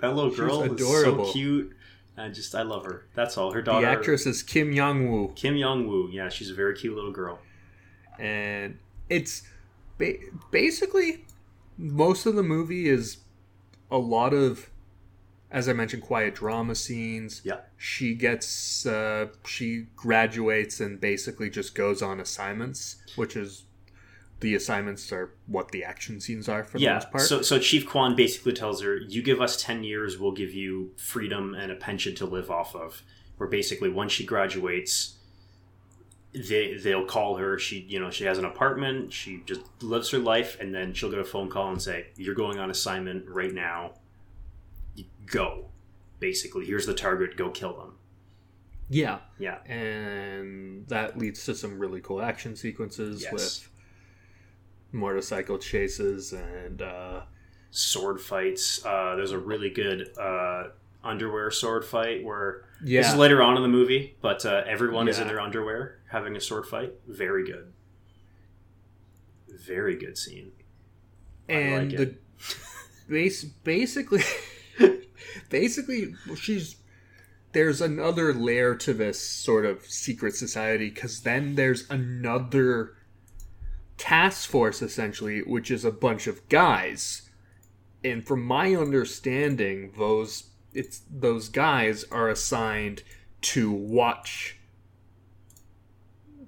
[0.01, 1.75] That little She's girl is so cute.
[2.15, 3.07] I just I love her.
[3.15, 3.53] That's all.
[3.53, 3.83] Her daughter.
[3.85, 6.09] The actress is Kim Young Woo, Kim Young Woo.
[6.11, 7.39] Yeah, she's a very cute little girl.
[8.19, 8.77] and
[9.09, 9.43] it's
[9.97, 10.17] ba-
[10.51, 11.25] basically
[11.77, 13.17] most of the movie is
[13.89, 14.69] a lot of,
[15.51, 17.41] as I mentioned, quiet drama scenes.
[17.43, 17.59] Yeah.
[17.77, 23.63] She gets, uh, she graduates and basically just goes on assignments, which is
[24.43, 26.95] the assignments are what the action scenes are for the yeah.
[26.95, 27.23] most part.
[27.23, 30.91] So so Chief Kwan basically tells her, "You give us ten years, we'll give you
[30.97, 33.01] freedom and a pension to live off of."
[33.37, 35.17] Where basically, once she graduates,
[36.33, 37.57] they they'll call her.
[37.59, 39.13] She you know she has an apartment.
[39.13, 42.35] She just lives her life, and then she'll get a phone call and say, "You're
[42.35, 43.93] going on assignment right now.
[45.25, 45.69] Go."
[46.19, 47.35] Basically, here's the target.
[47.37, 47.93] Go kill them.
[48.89, 49.19] yeah.
[49.39, 49.57] Yeah.
[49.65, 53.33] and that leads to some really cool action sequences Yes.
[53.33, 53.69] with
[54.91, 57.21] motorcycle chases and uh,
[57.71, 58.85] sword fights.
[58.85, 60.65] Uh, there's a really good uh,
[61.03, 65.07] underwear sword fight where yeah, this is later on in the movie, but uh, everyone
[65.07, 66.93] is in their underwear having a sword fight.
[67.07, 67.73] Very good.
[69.49, 70.51] Very good scene.
[71.47, 72.15] And like the
[73.09, 74.23] base basically
[75.49, 76.77] basically she's
[77.51, 82.95] there's another layer to this sort of secret society because then there's another
[83.97, 87.29] task force essentially which is a bunch of guys
[88.03, 93.03] and from my understanding those it's those guys are assigned
[93.41, 94.57] to watch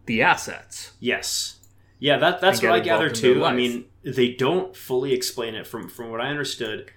[0.06, 1.60] the assets Yes.
[2.00, 3.46] Yeah, that that's what I get involved gathered in their too.
[3.46, 6.92] I mean, they don't fully explain it from from what I understood.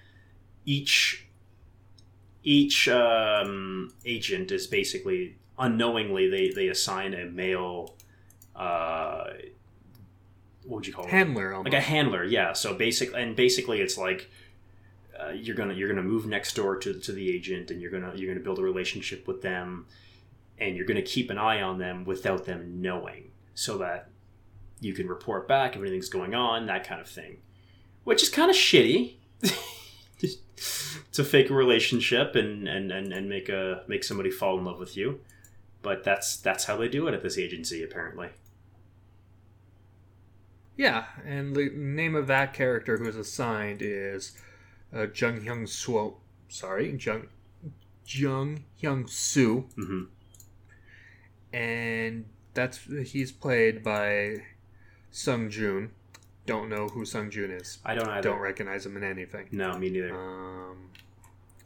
[0.65, 1.25] Each
[2.43, 7.95] each um, agent is basically unknowingly they they assign a male.
[8.55, 9.29] Uh,
[10.65, 11.11] what would you call it?
[11.11, 11.73] handler almost.
[11.73, 14.29] like a handler yeah so basic and basically it's like
[15.19, 18.13] uh, you're gonna you're gonna move next door to, to the agent and you're gonna
[18.15, 19.85] you're gonna build a relationship with them
[20.57, 24.09] and you're gonna keep an eye on them without them knowing so that
[24.79, 27.37] you can report back if anything's going on that kind of thing.
[28.03, 29.15] Which is kind of shitty
[31.11, 34.79] to fake a relationship and, and, and, and make a make somebody fall in love
[34.79, 35.19] with you.
[35.81, 38.29] But that's that's how they do it at this agency apparently.
[40.77, 44.31] Yeah, and the name of that character who is assigned is
[44.93, 46.15] uh, Jung Hyung Soo.
[46.47, 47.27] Sorry, Jung
[48.05, 50.03] Jung Hyung Soo, hmm
[51.51, 52.79] and that's
[53.11, 54.37] he's played by
[55.11, 55.91] Sung Jun.
[56.45, 57.79] Don't know who Sung Jun is.
[57.85, 59.47] i don't either Don't recognize him in anything.
[59.51, 60.89] no me neither Um,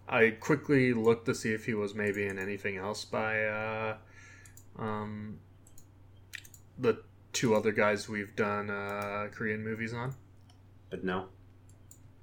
[0.07, 3.97] I quickly looked to see if he was maybe in anything else by uh,
[4.77, 5.39] um,
[6.77, 10.13] the two other guys we've done uh, Korean movies on.
[10.89, 11.27] but no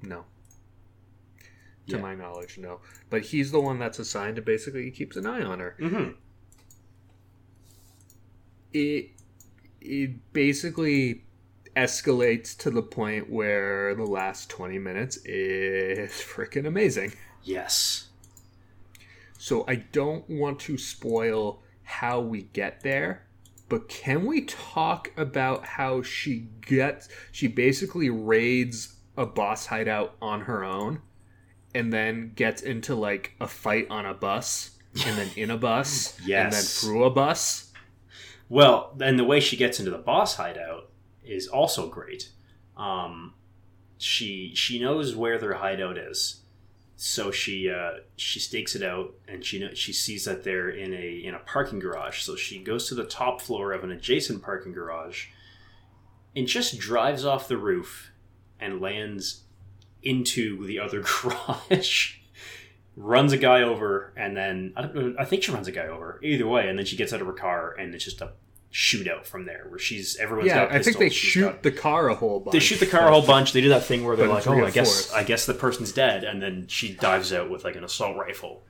[0.03, 0.25] No.
[1.91, 2.03] To Yeah.
[2.03, 2.81] my knowledge, no.
[3.11, 5.77] But he's the one that's assigned to basically he keeps an eye on her.
[5.81, 6.11] mm-hmm.
[8.73, 9.11] It
[9.81, 11.25] it basically
[11.77, 17.13] escalates to the point where the last 20 minutes is freaking amazing.
[17.43, 18.09] Yes.
[19.39, 23.27] So I don't want to spoil how we get there,
[23.69, 30.43] but can we talk about how she gets she basically raids a boss hideout on
[30.43, 31.01] her own
[31.75, 34.71] and then gets into like a fight on a bus
[35.07, 37.71] and then in a bus and then through a bus?
[38.49, 40.91] Well, and the way she gets into the boss hideout
[41.25, 42.31] is also great.
[42.77, 43.35] Um,
[43.99, 46.41] she she knows where their hideout is,
[46.97, 50.93] so she uh, she stakes it out, and she know, she sees that they're in
[50.93, 52.23] a in a parking garage.
[52.23, 55.29] So she goes to the top floor of an adjacent parking garage,
[56.35, 58.11] and just drives off the roof,
[58.59, 59.45] and lands
[60.03, 62.15] into the other garage.
[62.97, 65.15] runs a guy over, and then I don't know.
[65.19, 66.19] I think she runs a guy over.
[66.23, 68.33] Either way, and then she gets out of her car, and it's just a
[68.73, 72.09] shootout from there, where she's everyone's yeah, got I think they shoot got- the car
[72.09, 72.53] a whole bunch.
[72.53, 73.53] they shoot the car a whole bunch.
[73.53, 75.13] They do that thing where they're like, "Oh, I guess.
[75.13, 78.63] I guess the person's dead," and then she dives out with like an assault rifle,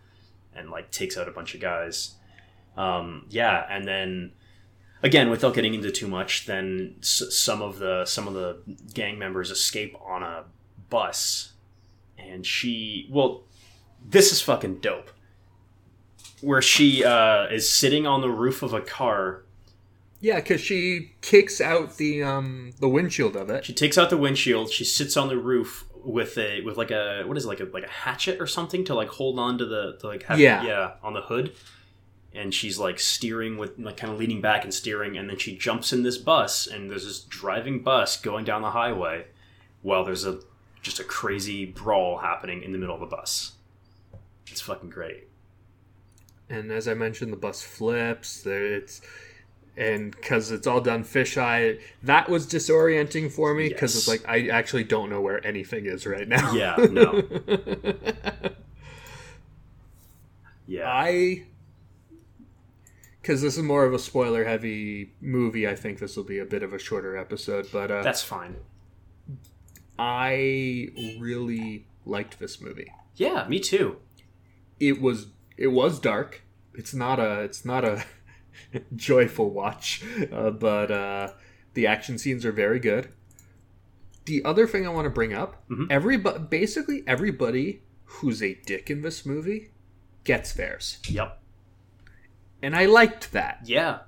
[0.55, 2.15] and like takes out a bunch of guys.
[2.77, 4.33] Um, yeah, and then
[5.03, 8.59] again, without getting into too much, then s- some of the some of the
[8.95, 10.45] gang members escape on a
[10.91, 11.53] bus,
[12.19, 13.45] and she well,
[14.07, 15.11] this is fucking dope.
[16.41, 19.45] Where she uh, is sitting on the roof of a car
[20.21, 23.65] Yeah, because she kicks out the um the windshield of it.
[23.65, 24.71] She takes out the windshield.
[24.71, 27.65] She sits on the roof with a with like a what is it, like a
[27.65, 30.63] like a hatchet or something to like hold on to the to like have, Yeah.
[30.65, 31.53] yeah on the hood.
[32.33, 35.57] And she's like steering with like kind of leaning back and steering, and then she
[35.59, 39.27] jumps in this bus, and there's this driving bus going down the highway,
[39.83, 40.39] while there's a
[40.83, 43.53] just a crazy brawl happening in the middle of the bus.
[44.47, 45.29] It's fucking great.
[46.49, 48.43] And as I mentioned, the bus flips.
[48.43, 49.01] There, it's
[49.77, 54.49] and because it's all done fisheye, that was disorienting for me because it's like I
[54.49, 56.53] actually don't know where anything is right now.
[56.53, 57.23] Yeah, no.
[60.71, 60.89] Yeah.
[60.89, 61.43] I
[63.21, 65.67] because this is more of a spoiler heavy movie.
[65.67, 68.55] I think this will be a bit of a shorter episode, but uh, That's fine.
[70.03, 70.89] I
[71.21, 72.91] really liked this movie.
[73.17, 73.97] Yeah, me too.
[74.79, 75.27] It was
[75.59, 76.43] it was dark.
[76.75, 78.03] It's not a it's not a
[78.97, 81.33] joyful watch, uh, but uh,
[81.75, 83.11] the action scenes are very good.
[84.25, 85.89] The other thing I want to bring up, Mhm.
[85.91, 89.71] everybody basically everybody who's a dick in this movie
[90.25, 91.43] gets theirs, Yep.
[92.63, 93.61] and I liked that.
[93.65, 94.01] Yeah.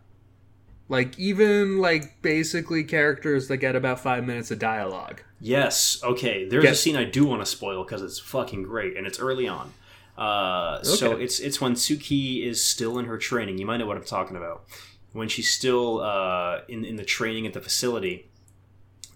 [0.92, 5.22] Like even like basically characters that get about five minutes of dialogue.
[5.40, 5.98] Yes.
[6.04, 6.46] Okay.
[6.46, 9.48] There's a scene I do want to spoil because it's fucking great and it's early
[9.48, 9.72] on.
[10.18, 13.56] Uh, So it's it's when Sook-hee is still in her training.
[13.58, 14.64] You might know what I'm talking about.
[15.12, 18.16] When she's still uh, in in the training at the facility,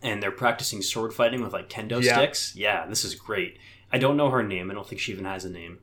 [0.03, 2.17] and they're practicing sword fighting with like kendo Yeah.
[2.17, 2.55] sticks.
[2.57, 3.59] Yeah, this is great.
[3.93, 4.71] I don't know her name.
[4.71, 5.79] I don't think she even has a name.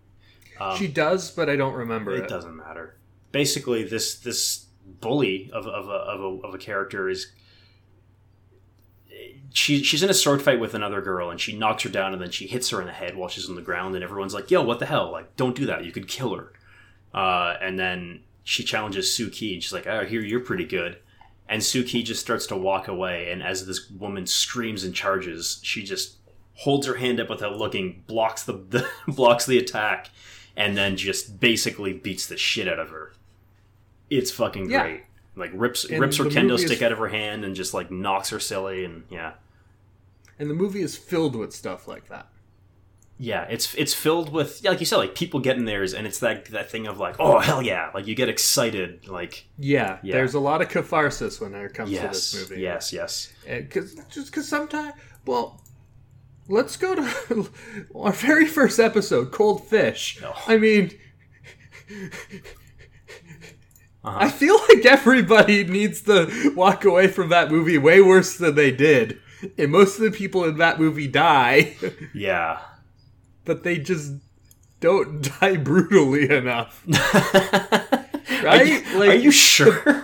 [0.60, 2.30] Um, she does, but I don't remember it it.
[2.30, 2.96] doesn't matter.
[3.32, 7.32] Basically, this this bully of, of, a, of, a, of a character is
[9.54, 12.22] she she's in a sword fight with another girl and she knocks her down and
[12.22, 14.50] then she hits her in the head while she's on the ground and everyone's like,
[14.50, 15.12] "Yo, what the hell?
[15.12, 15.86] Like, don't do that.
[15.86, 16.54] You could kill her."
[17.14, 20.98] Uh, and then she challenges Sook-hee and she's like, "Oh, hear you're pretty good."
[21.48, 25.84] And Sook-hee just starts to walk away and as this woman screams and charges, she
[25.84, 26.18] just
[26.56, 30.10] holds her hand up without looking, blocks the, the blocks the attack,
[30.56, 33.14] and then just basically beats the shit out of her.
[34.18, 34.84] It's fucking Yeah.
[34.84, 35.04] great.
[35.36, 37.74] Like rips And rips her kendo movie is- stick out of her hand and just
[37.74, 39.34] like knocks her silly and yeah.
[40.40, 42.28] And the movie is filled with stuff like that.
[43.20, 46.20] Yeah, it's it's filled with yeah, like you said, like people getting theirs, and it's
[46.20, 50.14] that that thing of like, oh hell yeah, like you get excited, like Yeah, Yeah.
[50.16, 52.62] there's a lot of catharsis when it comes to this movie.
[52.62, 54.94] yes, yes, eh, because just because sometimes,
[55.26, 55.62] well,
[56.50, 57.50] let's go to
[57.96, 60.20] our very first episode, Cold Fish.
[60.24, 60.34] Oh.
[60.48, 60.92] I mean,
[64.04, 64.18] Uh-huh.
[64.20, 68.72] I feel like everybody needs to walk away from that movie way worse than they
[68.72, 69.20] did,
[69.58, 71.76] and most of the people in that movie die,
[72.14, 72.60] yeah.
[73.46, 74.14] but they just
[74.82, 76.84] don't die brutally enough.
[78.46, 80.04] Are you, Like- are you sure?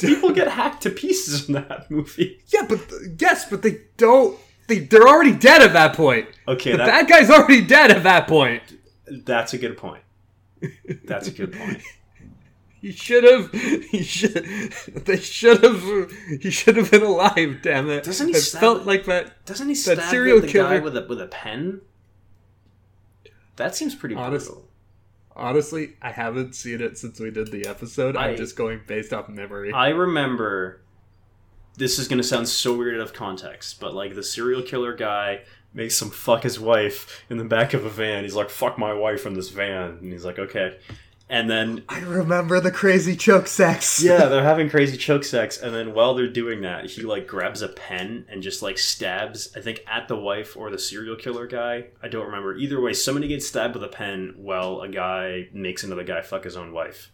[0.00, 2.40] people get hacked to pieces in that movie.
[2.48, 2.80] Yeah, but
[3.18, 4.38] yes, but they don't.
[4.68, 6.28] They they're already dead at that point.
[6.46, 8.62] Okay, The that, bad guy's already dead at that point.
[9.24, 10.02] that's a good point.
[11.04, 11.80] That's a good point.
[12.80, 13.50] He should have.
[13.88, 14.34] He should.
[15.06, 16.12] They should have.
[16.42, 17.58] He should have been alive.
[17.62, 18.04] Damn it!
[18.04, 19.44] Doesn't he It stab felt like that.
[19.46, 21.80] Doesn't he That stab serial the, the guy with a with a pen?
[23.56, 24.64] That seems pretty Honest- brutal.
[25.34, 28.16] Honestly, I haven't seen it since we did the episode.
[28.16, 29.72] I- I'm just going based off memory.
[29.72, 30.80] I remember.
[31.76, 34.94] This is going to sound so weird out of context, but like the serial killer
[34.96, 38.24] guy makes him fuck his wife in the back of a van.
[38.24, 40.76] He's like, "Fuck my wife in this van," and he's like, "Okay."
[41.30, 44.02] And then I remember the crazy choke sex.
[44.02, 47.60] yeah, they're having crazy choke sex, and then while they're doing that, he like grabs
[47.60, 49.54] a pen and just like stabs.
[49.54, 51.88] I think at the wife or the serial killer guy.
[52.02, 52.56] I don't remember.
[52.56, 56.44] Either way, somebody gets stabbed with a pen while a guy makes another guy fuck
[56.44, 57.10] his own wife.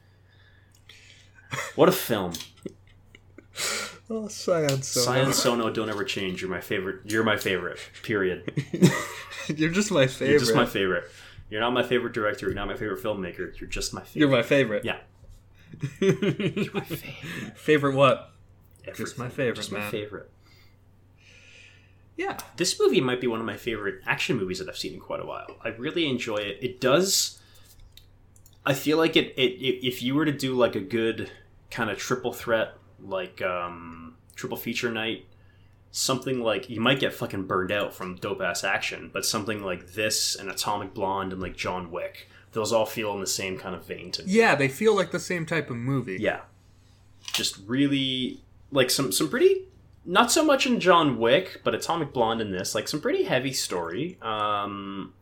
[1.74, 2.34] What a film!
[4.10, 6.42] Oh, Sion Sion Sono, don't ever change.
[6.42, 7.00] You're my favorite.
[7.04, 7.78] You're my favorite.
[8.02, 8.52] Period.
[9.48, 10.30] You're just my favorite.
[10.30, 11.04] You're just my favorite.
[11.54, 12.46] You're not my favorite director.
[12.46, 13.60] You're not my favorite filmmaker.
[13.60, 14.18] You're just my favorite.
[14.18, 14.84] You're my favorite.
[14.84, 14.96] Yeah.
[17.54, 18.32] favorite what?
[18.84, 19.14] Everything.
[19.18, 19.90] my favorite, Just my man.
[19.92, 20.32] favorite.
[22.16, 22.38] Yeah.
[22.56, 25.20] This movie might be one of my favorite action movies that I've seen in quite
[25.20, 25.46] a while.
[25.62, 26.58] I really enjoy it.
[26.60, 27.38] It does.
[28.66, 29.32] I feel like it.
[29.36, 31.30] It, it if you were to do like a good
[31.70, 35.26] kind of triple threat, like um, triple feature night,
[35.96, 39.92] something like you might get fucking burned out from dope ass action, but something like
[39.92, 43.76] this and Atomic Blonde and like John Wick, those all feel in the same kind
[43.76, 44.32] of vein to me.
[44.32, 46.16] Yeah, they feel like the same type of movie.
[46.20, 46.40] Yeah.
[47.32, 48.40] Just really
[48.72, 49.66] like some some pretty
[50.04, 53.52] not so much in John Wick, but Atomic Blonde in this, like some pretty heavy
[53.52, 54.18] story.
[54.20, 55.14] Um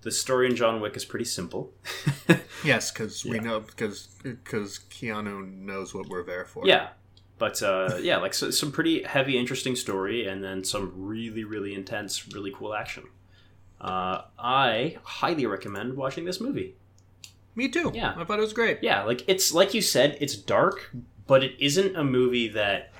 [0.00, 1.72] the story in John Wick is pretty simple.
[2.64, 3.42] Yes, because we Yeah.
[3.42, 6.66] know because because Keanu knows what we're there for.
[6.66, 6.88] yeah.
[7.38, 11.74] But uh, yeah, like so, some pretty heavy, interesting story, and then some really, really
[11.74, 13.04] intense, really cool action.
[13.80, 16.74] Uh, I highly recommend watching this movie.
[17.54, 17.92] me too.
[17.94, 18.14] Yeah.
[18.16, 18.78] I thought it was great.
[18.82, 20.90] Yeah, like it's like you said, it's dark,
[21.28, 22.90] but it isn't a movie that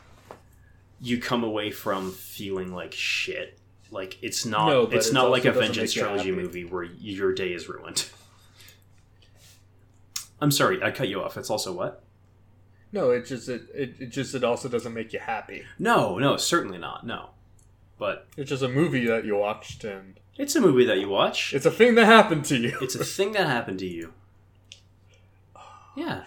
[1.00, 3.58] you come away from feeling like shit.
[3.90, 6.42] Like it's not No, but it's not like a Vengeance trilogy happy.
[6.42, 8.06] movie where your day is ruined.
[10.40, 11.36] I'm sorry, I cut you off.
[11.36, 12.04] It's also what?
[12.92, 15.64] No, it just it, it, it just it also doesn't make you happy.
[15.78, 17.06] No, no, certainly not.
[17.06, 17.30] No.
[17.98, 21.52] But It's just a movie that you watched and it's a movie that you watch.
[21.52, 22.78] it's a thing that happened to you.
[22.80, 24.12] It's a thing that happened to you.
[25.96, 26.22] Yeah.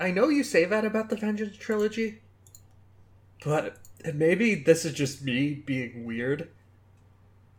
[0.00, 2.20] I know you say that about the Vengeance trilogy,
[3.44, 3.76] but
[4.14, 6.48] maybe this is just me being weird.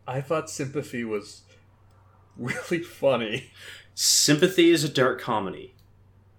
[0.08, 1.42] I thought Sympathy was
[2.38, 3.52] really funny.
[3.94, 5.75] Sympathy is a dark comedy.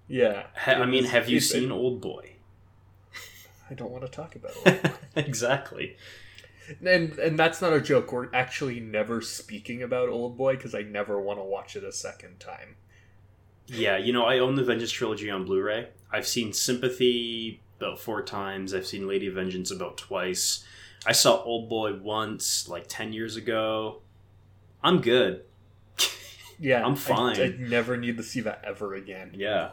[0.09, 0.47] Yeah.
[0.55, 2.33] Ha- I mean, have you seen Old Boy?
[3.71, 4.93] I don't want to talk about it.
[5.17, 5.97] exactly.
[6.85, 8.13] and and that's not a joke.
[8.13, 11.93] We're actually never speaking about Old Boy because I never want to watch it a
[11.93, 12.77] second time.
[13.67, 15.89] Yeah, you know, I own the Vengeance trilogy on Blu-ray.
[16.13, 18.73] I've seen Sympathy about four times.
[18.73, 20.65] I've seen Lady of Vengeance about twice.
[21.05, 24.03] I saw Old Boy once, like ten years ago.
[24.85, 25.43] I'm good.
[26.59, 27.41] Yeah, I'm I- fine.
[27.41, 29.33] I, never need to see that ever again.
[29.35, 29.73] Yeah.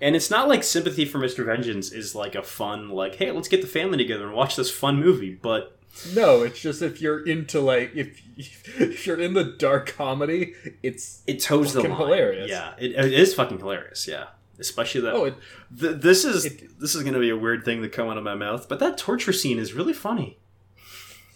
[0.00, 1.44] And it's not like Sympathy for Mr.
[1.46, 4.70] Vengeance is like a fun, like, hey, let's get the family together and watch this
[4.70, 5.34] fun movie.
[5.34, 5.76] But
[6.14, 8.20] No, it's just if you're into like if
[8.80, 11.92] if you're in the dark comedy, it's it toes the line.
[11.92, 12.50] hilarious.
[12.50, 14.06] Yeah, it, it is fucking hilarious.
[14.08, 14.26] Yeah,
[14.58, 15.14] especially that.
[15.14, 15.34] oh, it,
[15.80, 18.18] Th- this is It- this is going to be a weird thing to come out
[18.18, 20.38] of my mouth, but that torture scene is really funny.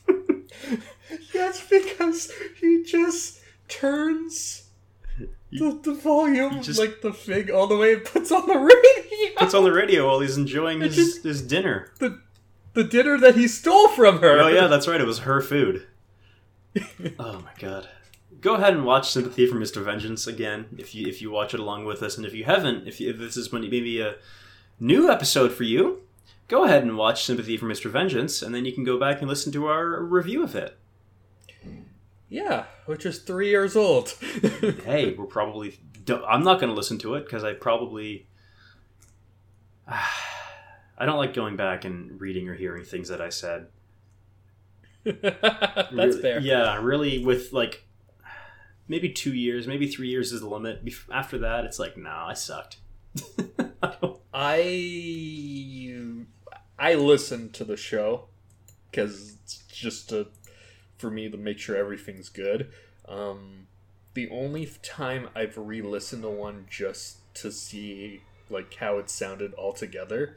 [1.32, 2.30] that's because
[2.60, 4.64] he just turns
[5.52, 9.34] the, the volume just- like the fig all the way and puts on the radio.
[9.36, 11.90] Puts on the radio while he's enjoying his, just- his dinner.
[11.98, 12.20] the
[12.74, 14.38] the dinner that he stole from her.
[14.40, 15.00] Oh yeah, that's right.
[15.00, 15.86] It was her food.
[17.18, 17.88] oh my god.
[18.40, 19.82] Go ahead and watch Sympathy for Mr.
[19.82, 22.86] Vengeance again if you if you watch it along with us, and if you haven't,
[22.86, 24.14] if, you, if this is maybe a
[24.78, 26.02] new episode for you,
[26.46, 27.90] go ahead and watch Sympathy for Mr.
[27.90, 30.78] Vengeance, and then you can go back and listen to our review of it.
[32.28, 34.14] Yeah, which is three years old.
[34.84, 35.78] Hey, we're probably.
[36.26, 38.26] I'm not going to listen to it because I probably.
[39.88, 43.68] I don't like going back and reading or hearing things that I said.
[45.04, 46.40] that's Really- fair.
[46.40, 47.84] Yeah, really, with like
[48.88, 50.82] maybe two years, maybe three years is the limit.
[51.12, 52.78] After that, it's like, nah, I sucked.
[54.34, 56.04] I
[56.78, 58.28] I listened to the show
[58.90, 60.28] because it's just to
[60.98, 62.70] for me to make sure everything's good.
[63.08, 63.68] Um,
[64.14, 70.36] the only time I've re-listened to one just to see like how it sounded altogether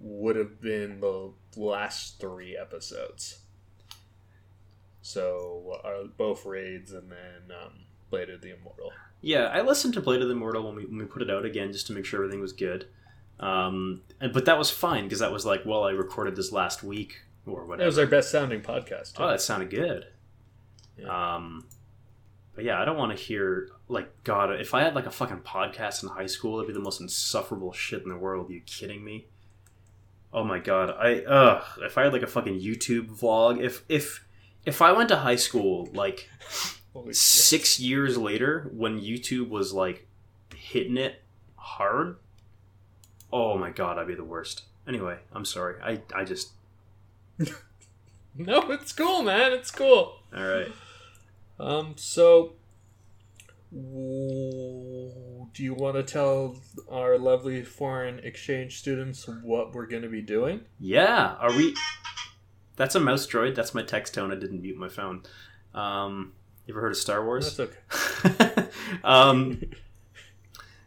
[0.00, 3.38] would have been the last three episodes.
[5.02, 7.72] So uh, both raids and then um,
[8.10, 8.92] Blade of the Immortal.
[9.20, 11.44] yeah, I listened to Blade of the Immortal when we, when we put it out
[11.44, 12.86] again just to make sure everything was good.
[13.38, 16.82] Um, and, but that was fine because that was like, well, I recorded this last
[16.82, 17.86] week or That whatever.
[17.86, 19.14] was our best sounding podcast.
[19.16, 19.22] too.
[19.22, 20.06] Oh, that sounded good.
[20.98, 21.34] Yeah.
[21.36, 21.66] Um,
[22.54, 24.52] but yeah, I don't want to hear like God.
[24.60, 27.72] If I had like a fucking podcast in high school, it'd be the most insufferable
[27.72, 28.50] shit in the world.
[28.50, 29.26] you kidding me?
[30.32, 31.64] Oh my god, I ugh.
[31.82, 34.24] If I had like a fucking YouTube vlog, if if
[34.64, 36.28] if I went to high school like
[37.10, 40.06] six years later when YouTube was like
[40.54, 41.22] hitting it
[41.56, 42.16] hard,
[43.32, 44.62] oh my god, I'd be the worst.
[44.86, 45.76] Anyway, I'm sorry.
[45.82, 46.50] I I just
[48.36, 49.52] No, it's cool, man.
[49.52, 50.18] It's cool.
[50.36, 50.72] all right.
[51.60, 52.54] Um, so
[53.72, 56.56] w- do you want to tell
[56.90, 60.62] our lovely foreign exchange students what we're going to be doing?
[60.80, 61.76] Yeah, are we?
[62.76, 63.54] That's a mouse droid.
[63.54, 64.32] That's my text tone.
[64.32, 65.22] I didn't mute my phone.
[65.72, 66.32] Um,
[66.66, 67.56] you ever heard of Star Wars?
[67.56, 67.72] That's
[68.26, 68.68] okay.
[69.04, 69.60] um,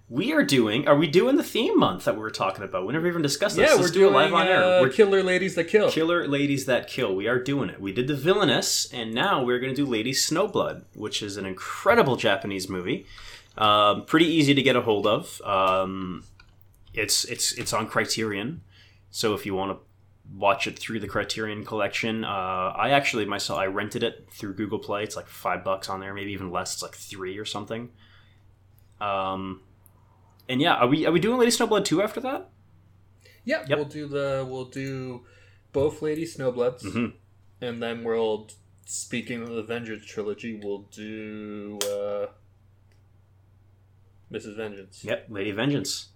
[0.10, 0.88] we are doing.
[0.88, 2.86] Are we doing the theme month that we were talking about?
[2.86, 3.70] We never even discussed this.
[3.70, 4.64] Yeah, Let's we're doing it live on air.
[4.64, 5.92] uh, We're Killer Ladies That Kill.
[5.92, 7.16] Killer Ladies That Kill.
[7.16, 7.82] We are doing it.
[7.82, 11.46] We did the Villainess, and now we're going to do Lady Snowblood, which is an
[11.46, 13.06] incredible Japanese movie.
[13.58, 15.42] Um, pretty easy to get a hold of.
[15.42, 16.24] Um,
[16.94, 18.62] it's it's it's on Criterion,
[19.12, 19.84] so if you want to
[20.36, 22.28] watch it through the Criterion collection, uh,
[22.76, 25.04] I actually myself I rented it through Google Play.
[25.04, 26.76] It's like five bucks on there, maybe even less.
[26.76, 27.90] It's like three or something.
[29.02, 29.62] Um,
[30.50, 32.50] and yeah, are we are we doing Lady Snowblood two after that?
[33.44, 33.78] Yeah, Yep.
[33.78, 35.26] we'll do the we'll do
[35.74, 37.14] both Lady Snowbloods, Mhm.
[37.62, 38.50] and then we'll
[38.86, 42.28] speaking of the Vengeance trilogy, we'll do uh,
[44.32, 44.56] Mrs.
[44.56, 45.04] Vengeance.
[45.04, 46.10] Yep, Lady Vengeance.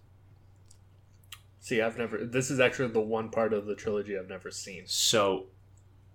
[1.60, 2.26] See, I've never.
[2.26, 4.84] This is actually the one part of the trilogy I've never seen.
[4.88, 5.48] So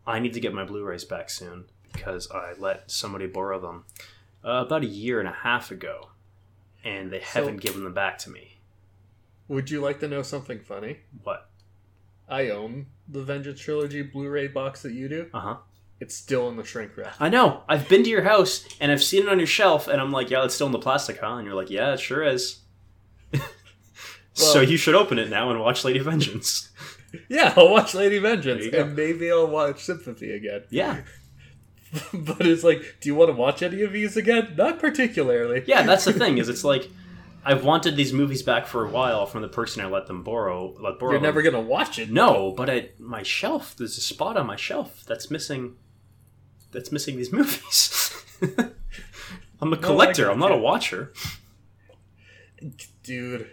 [0.07, 3.85] I need to get my Blu-rays back soon because I let somebody borrow them
[4.45, 6.11] uh, about a year and a half ago,
[6.87, 8.61] and they So- haven't given them back to me.
[9.49, 10.99] Would you like to know something funny?
[11.23, 11.51] What?
[12.29, 15.57] I own the Vengeance trilogy Blu-ray box that you do, Uh huh.
[16.01, 17.15] It's still in the shrink wrap.
[17.21, 17.63] I know.
[17.69, 20.29] I've been to your house and I've seen it on your shelf, and I'm like,
[20.31, 21.37] yeah, it's still in the plastic, huh?
[21.37, 22.61] And you're like, yeah, it sure is.
[24.35, 26.71] so you should open it now and watch Lady Vengeance.
[27.31, 28.83] Yeah, I'll watch Lady Vengeance, There you go.
[28.83, 30.65] and maybe I'll watch Sympathy again.
[30.69, 31.01] Yeah,
[32.15, 34.55] but it's like, do you want to watch any of these again?
[34.57, 35.65] Not particularly.
[35.67, 35.83] yeah.
[35.83, 36.89] That's the thing is, it's like
[37.45, 40.75] I've wanted these movies back for a while from the person I let them borrow.
[40.81, 41.13] Let borrow.
[41.13, 41.53] You're never them.
[41.55, 42.11] gonna watch it.
[42.11, 45.77] No, but at my shelf, there's a spot on my shelf that's missing.
[46.73, 48.13] That's missing these movies.
[49.61, 50.31] I'm a I collector.
[50.31, 51.13] I'm not a watcher.
[53.03, 53.49] dude.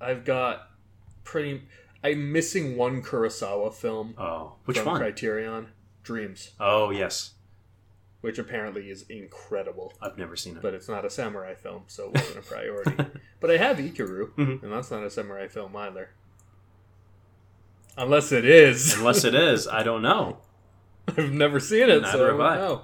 [0.00, 0.68] I've got
[1.24, 1.62] pretty.
[2.04, 4.98] I'm missing one Kurosawa film Oh, which one?
[5.00, 5.68] Criterion,
[6.02, 7.32] Dreams, Oh, yes.
[8.22, 9.92] Which apparently is incredible.
[10.02, 10.62] I've never seen it.
[10.62, 12.96] But it's not a samurai film, so it wasn't a priority.
[13.40, 14.62] but I have Ikiru, Mhm.
[14.62, 16.10] and that's not a samurai film either.
[17.96, 18.94] Unless it is.
[18.94, 20.38] Unless it is, I don't know.
[21.08, 22.56] I've never seen it, Neither so have I.
[22.56, 22.82] no.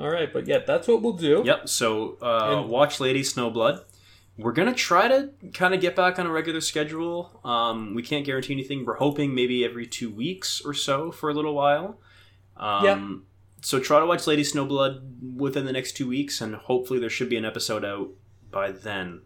[0.00, 1.42] All right, but yeah, that's what we'll do.
[1.44, 1.68] Yep.
[1.68, 3.84] So uh, And- watch Lady Snowblood.
[4.36, 7.40] We're gonna try to kind of get back on a regular schedule.
[7.44, 8.84] Um, we can't guarantee anything.
[8.84, 11.98] We're hoping maybe every two weeks or so for a little while.
[12.56, 13.16] Um, Yeah.
[13.60, 17.28] So try to watch Lady Snowblood within the next two weeks, and hopefully there should
[17.28, 18.10] be an episode out
[18.50, 19.22] by then.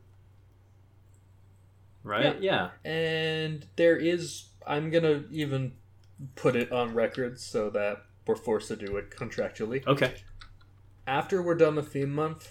[2.04, 2.40] Right?
[2.40, 2.70] Yeah.
[2.84, 4.46] And there is.
[4.66, 5.72] I'm gonna even
[6.34, 9.86] put it on record so that we're forced to do it contractually.
[9.86, 10.14] Okay.
[11.06, 12.48] After we're done the theme month,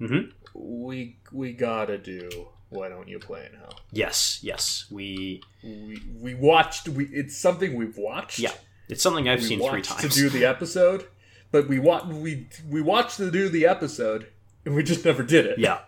[0.00, 0.30] Mm-hmm.
[0.54, 2.28] we we gotta do.
[2.70, 3.68] Why don't you play now?
[3.92, 4.40] Yes.
[4.42, 4.86] Yes.
[4.90, 5.42] We.
[5.62, 6.88] We we watched.
[6.88, 8.40] We it's something we've watched.
[8.40, 8.52] Yeah.
[8.88, 10.02] It's something I've we seen three times.
[10.02, 11.06] to do the episode,
[11.54, 14.26] but we wa- we we watched to do the episode,
[14.66, 15.56] and we just never did it.
[15.56, 15.78] yeah.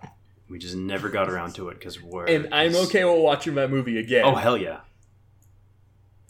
[0.48, 2.26] We just never got around to it because we're.
[2.26, 4.22] And I'm okay with watching that movie again.
[4.24, 4.78] Oh hell yeah!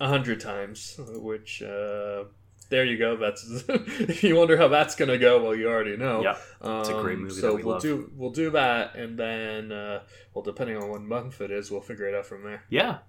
[0.01, 2.25] a hundred times, which uh,
[2.71, 3.19] there you go.
[3.19, 5.43] That's if you wonder how that's gonna go.
[5.43, 6.23] Well, you already know.
[6.23, 7.83] Yeah, um, it's a great movie So that we will love.
[7.83, 10.01] do we'll do that, and then uh,
[10.33, 12.63] well, depending on what month it is, we'll figure it out from there.
[12.71, 13.01] Yeah.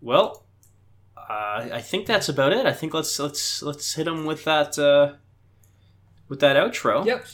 [0.00, 0.46] Well,
[1.28, 2.66] uh, I think that's about it.
[2.66, 5.14] I think let's let's let's hit them with that uh,
[6.28, 7.04] with that outro.
[7.04, 7.26] Yep.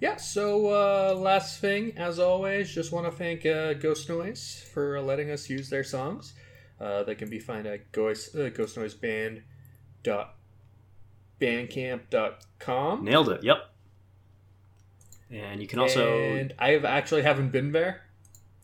[0.00, 0.16] Yeah.
[0.16, 5.30] So uh, last thing, as always, just want to thank uh, Ghost Noise for letting
[5.30, 6.34] us use their songs.
[6.80, 9.42] Uh, they can be found at ghost, uh, Ghost Noise Band
[10.02, 10.34] dot
[11.40, 13.04] bandcamp.com.
[13.04, 13.42] Nailed it.
[13.42, 13.56] Yep.
[15.30, 18.02] And you can also and I have actually haven't been there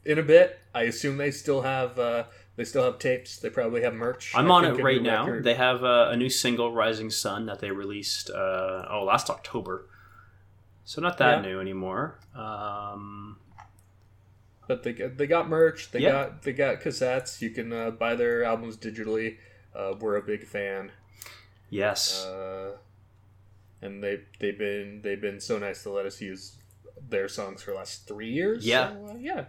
[0.05, 0.59] in a bit.
[0.74, 2.24] I assume they still have uh,
[2.57, 3.38] they still have tapes.
[3.38, 4.32] They probably have merch.
[4.34, 5.24] I'm I on it right now.
[5.26, 9.30] record- They have uh, a new single, "Rising Sun," that they released uh, oh last
[9.30, 9.86] October.
[10.84, 11.50] So not that Yeah.
[11.50, 12.18] new anymore.
[12.34, 13.38] Um,
[14.68, 15.90] but they got- they got merch.
[15.90, 16.11] They Yeah.
[16.11, 17.40] got they got cassettes.
[17.40, 19.38] You can uh, buy their albums digitally.
[19.74, 20.92] Uh, we're a big fan.
[21.70, 22.24] yes.
[22.26, 22.76] Uh,
[23.80, 26.59] and they they've been they've been so nice to let us use
[27.09, 28.64] their songs for the last three years.
[28.66, 28.90] Yeah.
[28.92, 29.44] So, uh, yeah.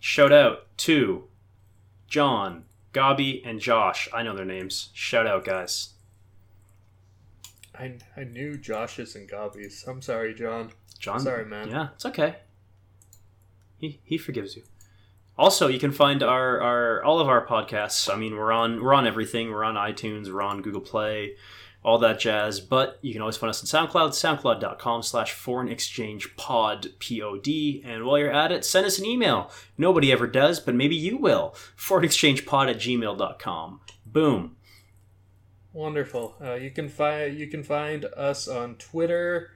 [0.00, 1.28] Shout out to
[2.12, 4.06] John, Gobby, and Josh.
[4.12, 4.90] I know their names.
[4.92, 5.94] Shout out, guys.
[7.74, 9.82] I I knew Josh's and Gobby's.
[9.88, 10.72] I'm sorry, John.
[10.98, 11.20] John.
[11.20, 11.70] Sorry, man.
[11.70, 12.36] Yeah, it's okay.
[13.78, 14.64] He he forgives you.
[15.38, 18.12] Also, you can find our, our all of our podcasts.
[18.12, 19.50] I mean, we're on we're on everything.
[19.50, 20.30] We're on iTunes.
[20.30, 21.36] We're on Google Play,
[21.84, 22.60] all that jazz.
[22.60, 24.10] But you can always find us on SoundCloud.
[24.10, 27.82] SoundCloud.com slash Foreign Exchange Pod P O D.
[27.84, 29.50] And while you're at it, send us an email.
[29.76, 31.54] Nobody ever does, but maybe you will.
[31.76, 33.80] Foreign Exchange Pod at gmail.com.
[34.06, 34.56] Boom.
[35.72, 36.36] Wonderful.
[36.40, 39.52] Uh, you can find you can find us on Twitter.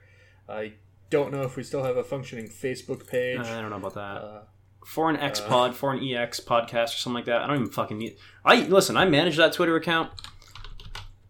[0.48, 0.74] I
[1.10, 3.40] don't know if we still have a functioning Facebook page.
[3.40, 4.22] I don't know about that.
[4.22, 4.40] Uh,
[4.84, 7.42] Foreign X Pod, Foreign EX podcast, or something like that.
[7.42, 8.16] I don't even fucking need.
[8.44, 8.96] I listen.
[8.96, 10.10] I manage that Twitter account.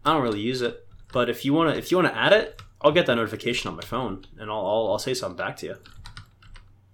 [0.05, 2.93] I don't really use it, but if you wanna, if you wanna add it, I'll
[2.93, 5.77] get that notification on my phone, and I'll, I'll, I'll say something back to you.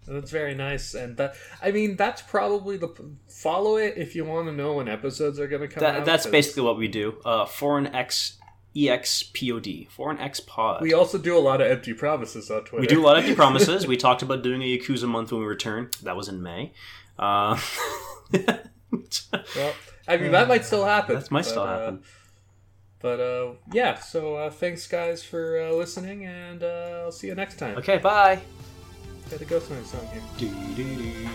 [0.07, 2.89] that's very nice, and that I mean that's probably the
[3.29, 6.05] follow it if you want to know when episodes are going to come That, out.
[6.05, 7.17] that's 'cause basically what we do.
[7.25, 8.39] Uh, Foreign X
[8.75, 10.81] EX Pod, Foreign X Pod.
[10.81, 12.81] We also do a lot of empty promises on Twitter.
[12.81, 13.87] We do a lot of empty promises.
[13.87, 15.91] We talked about doing a Yakuza month when we return.
[16.03, 16.73] That was in May.
[17.19, 17.59] Uh,
[19.57, 19.73] Well,
[20.07, 21.17] I mean that might still happen.
[21.17, 22.03] that might still uh, happen.
[23.03, 27.35] But uh, yeah, so uh, thanks guys for uh, listening, and uh, I'll see you
[27.35, 27.77] next time.
[27.79, 28.41] Okay, bye.
[29.29, 30.23] Got the Ghost Noise song here.
[30.39, 31.29] Do, do, do,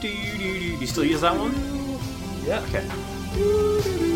[0.00, 0.78] do, do, do.
[0.80, 1.52] You still use that one?
[2.46, 2.60] Yeah.
[2.68, 2.86] Okay.
[3.34, 4.09] Do, do, do,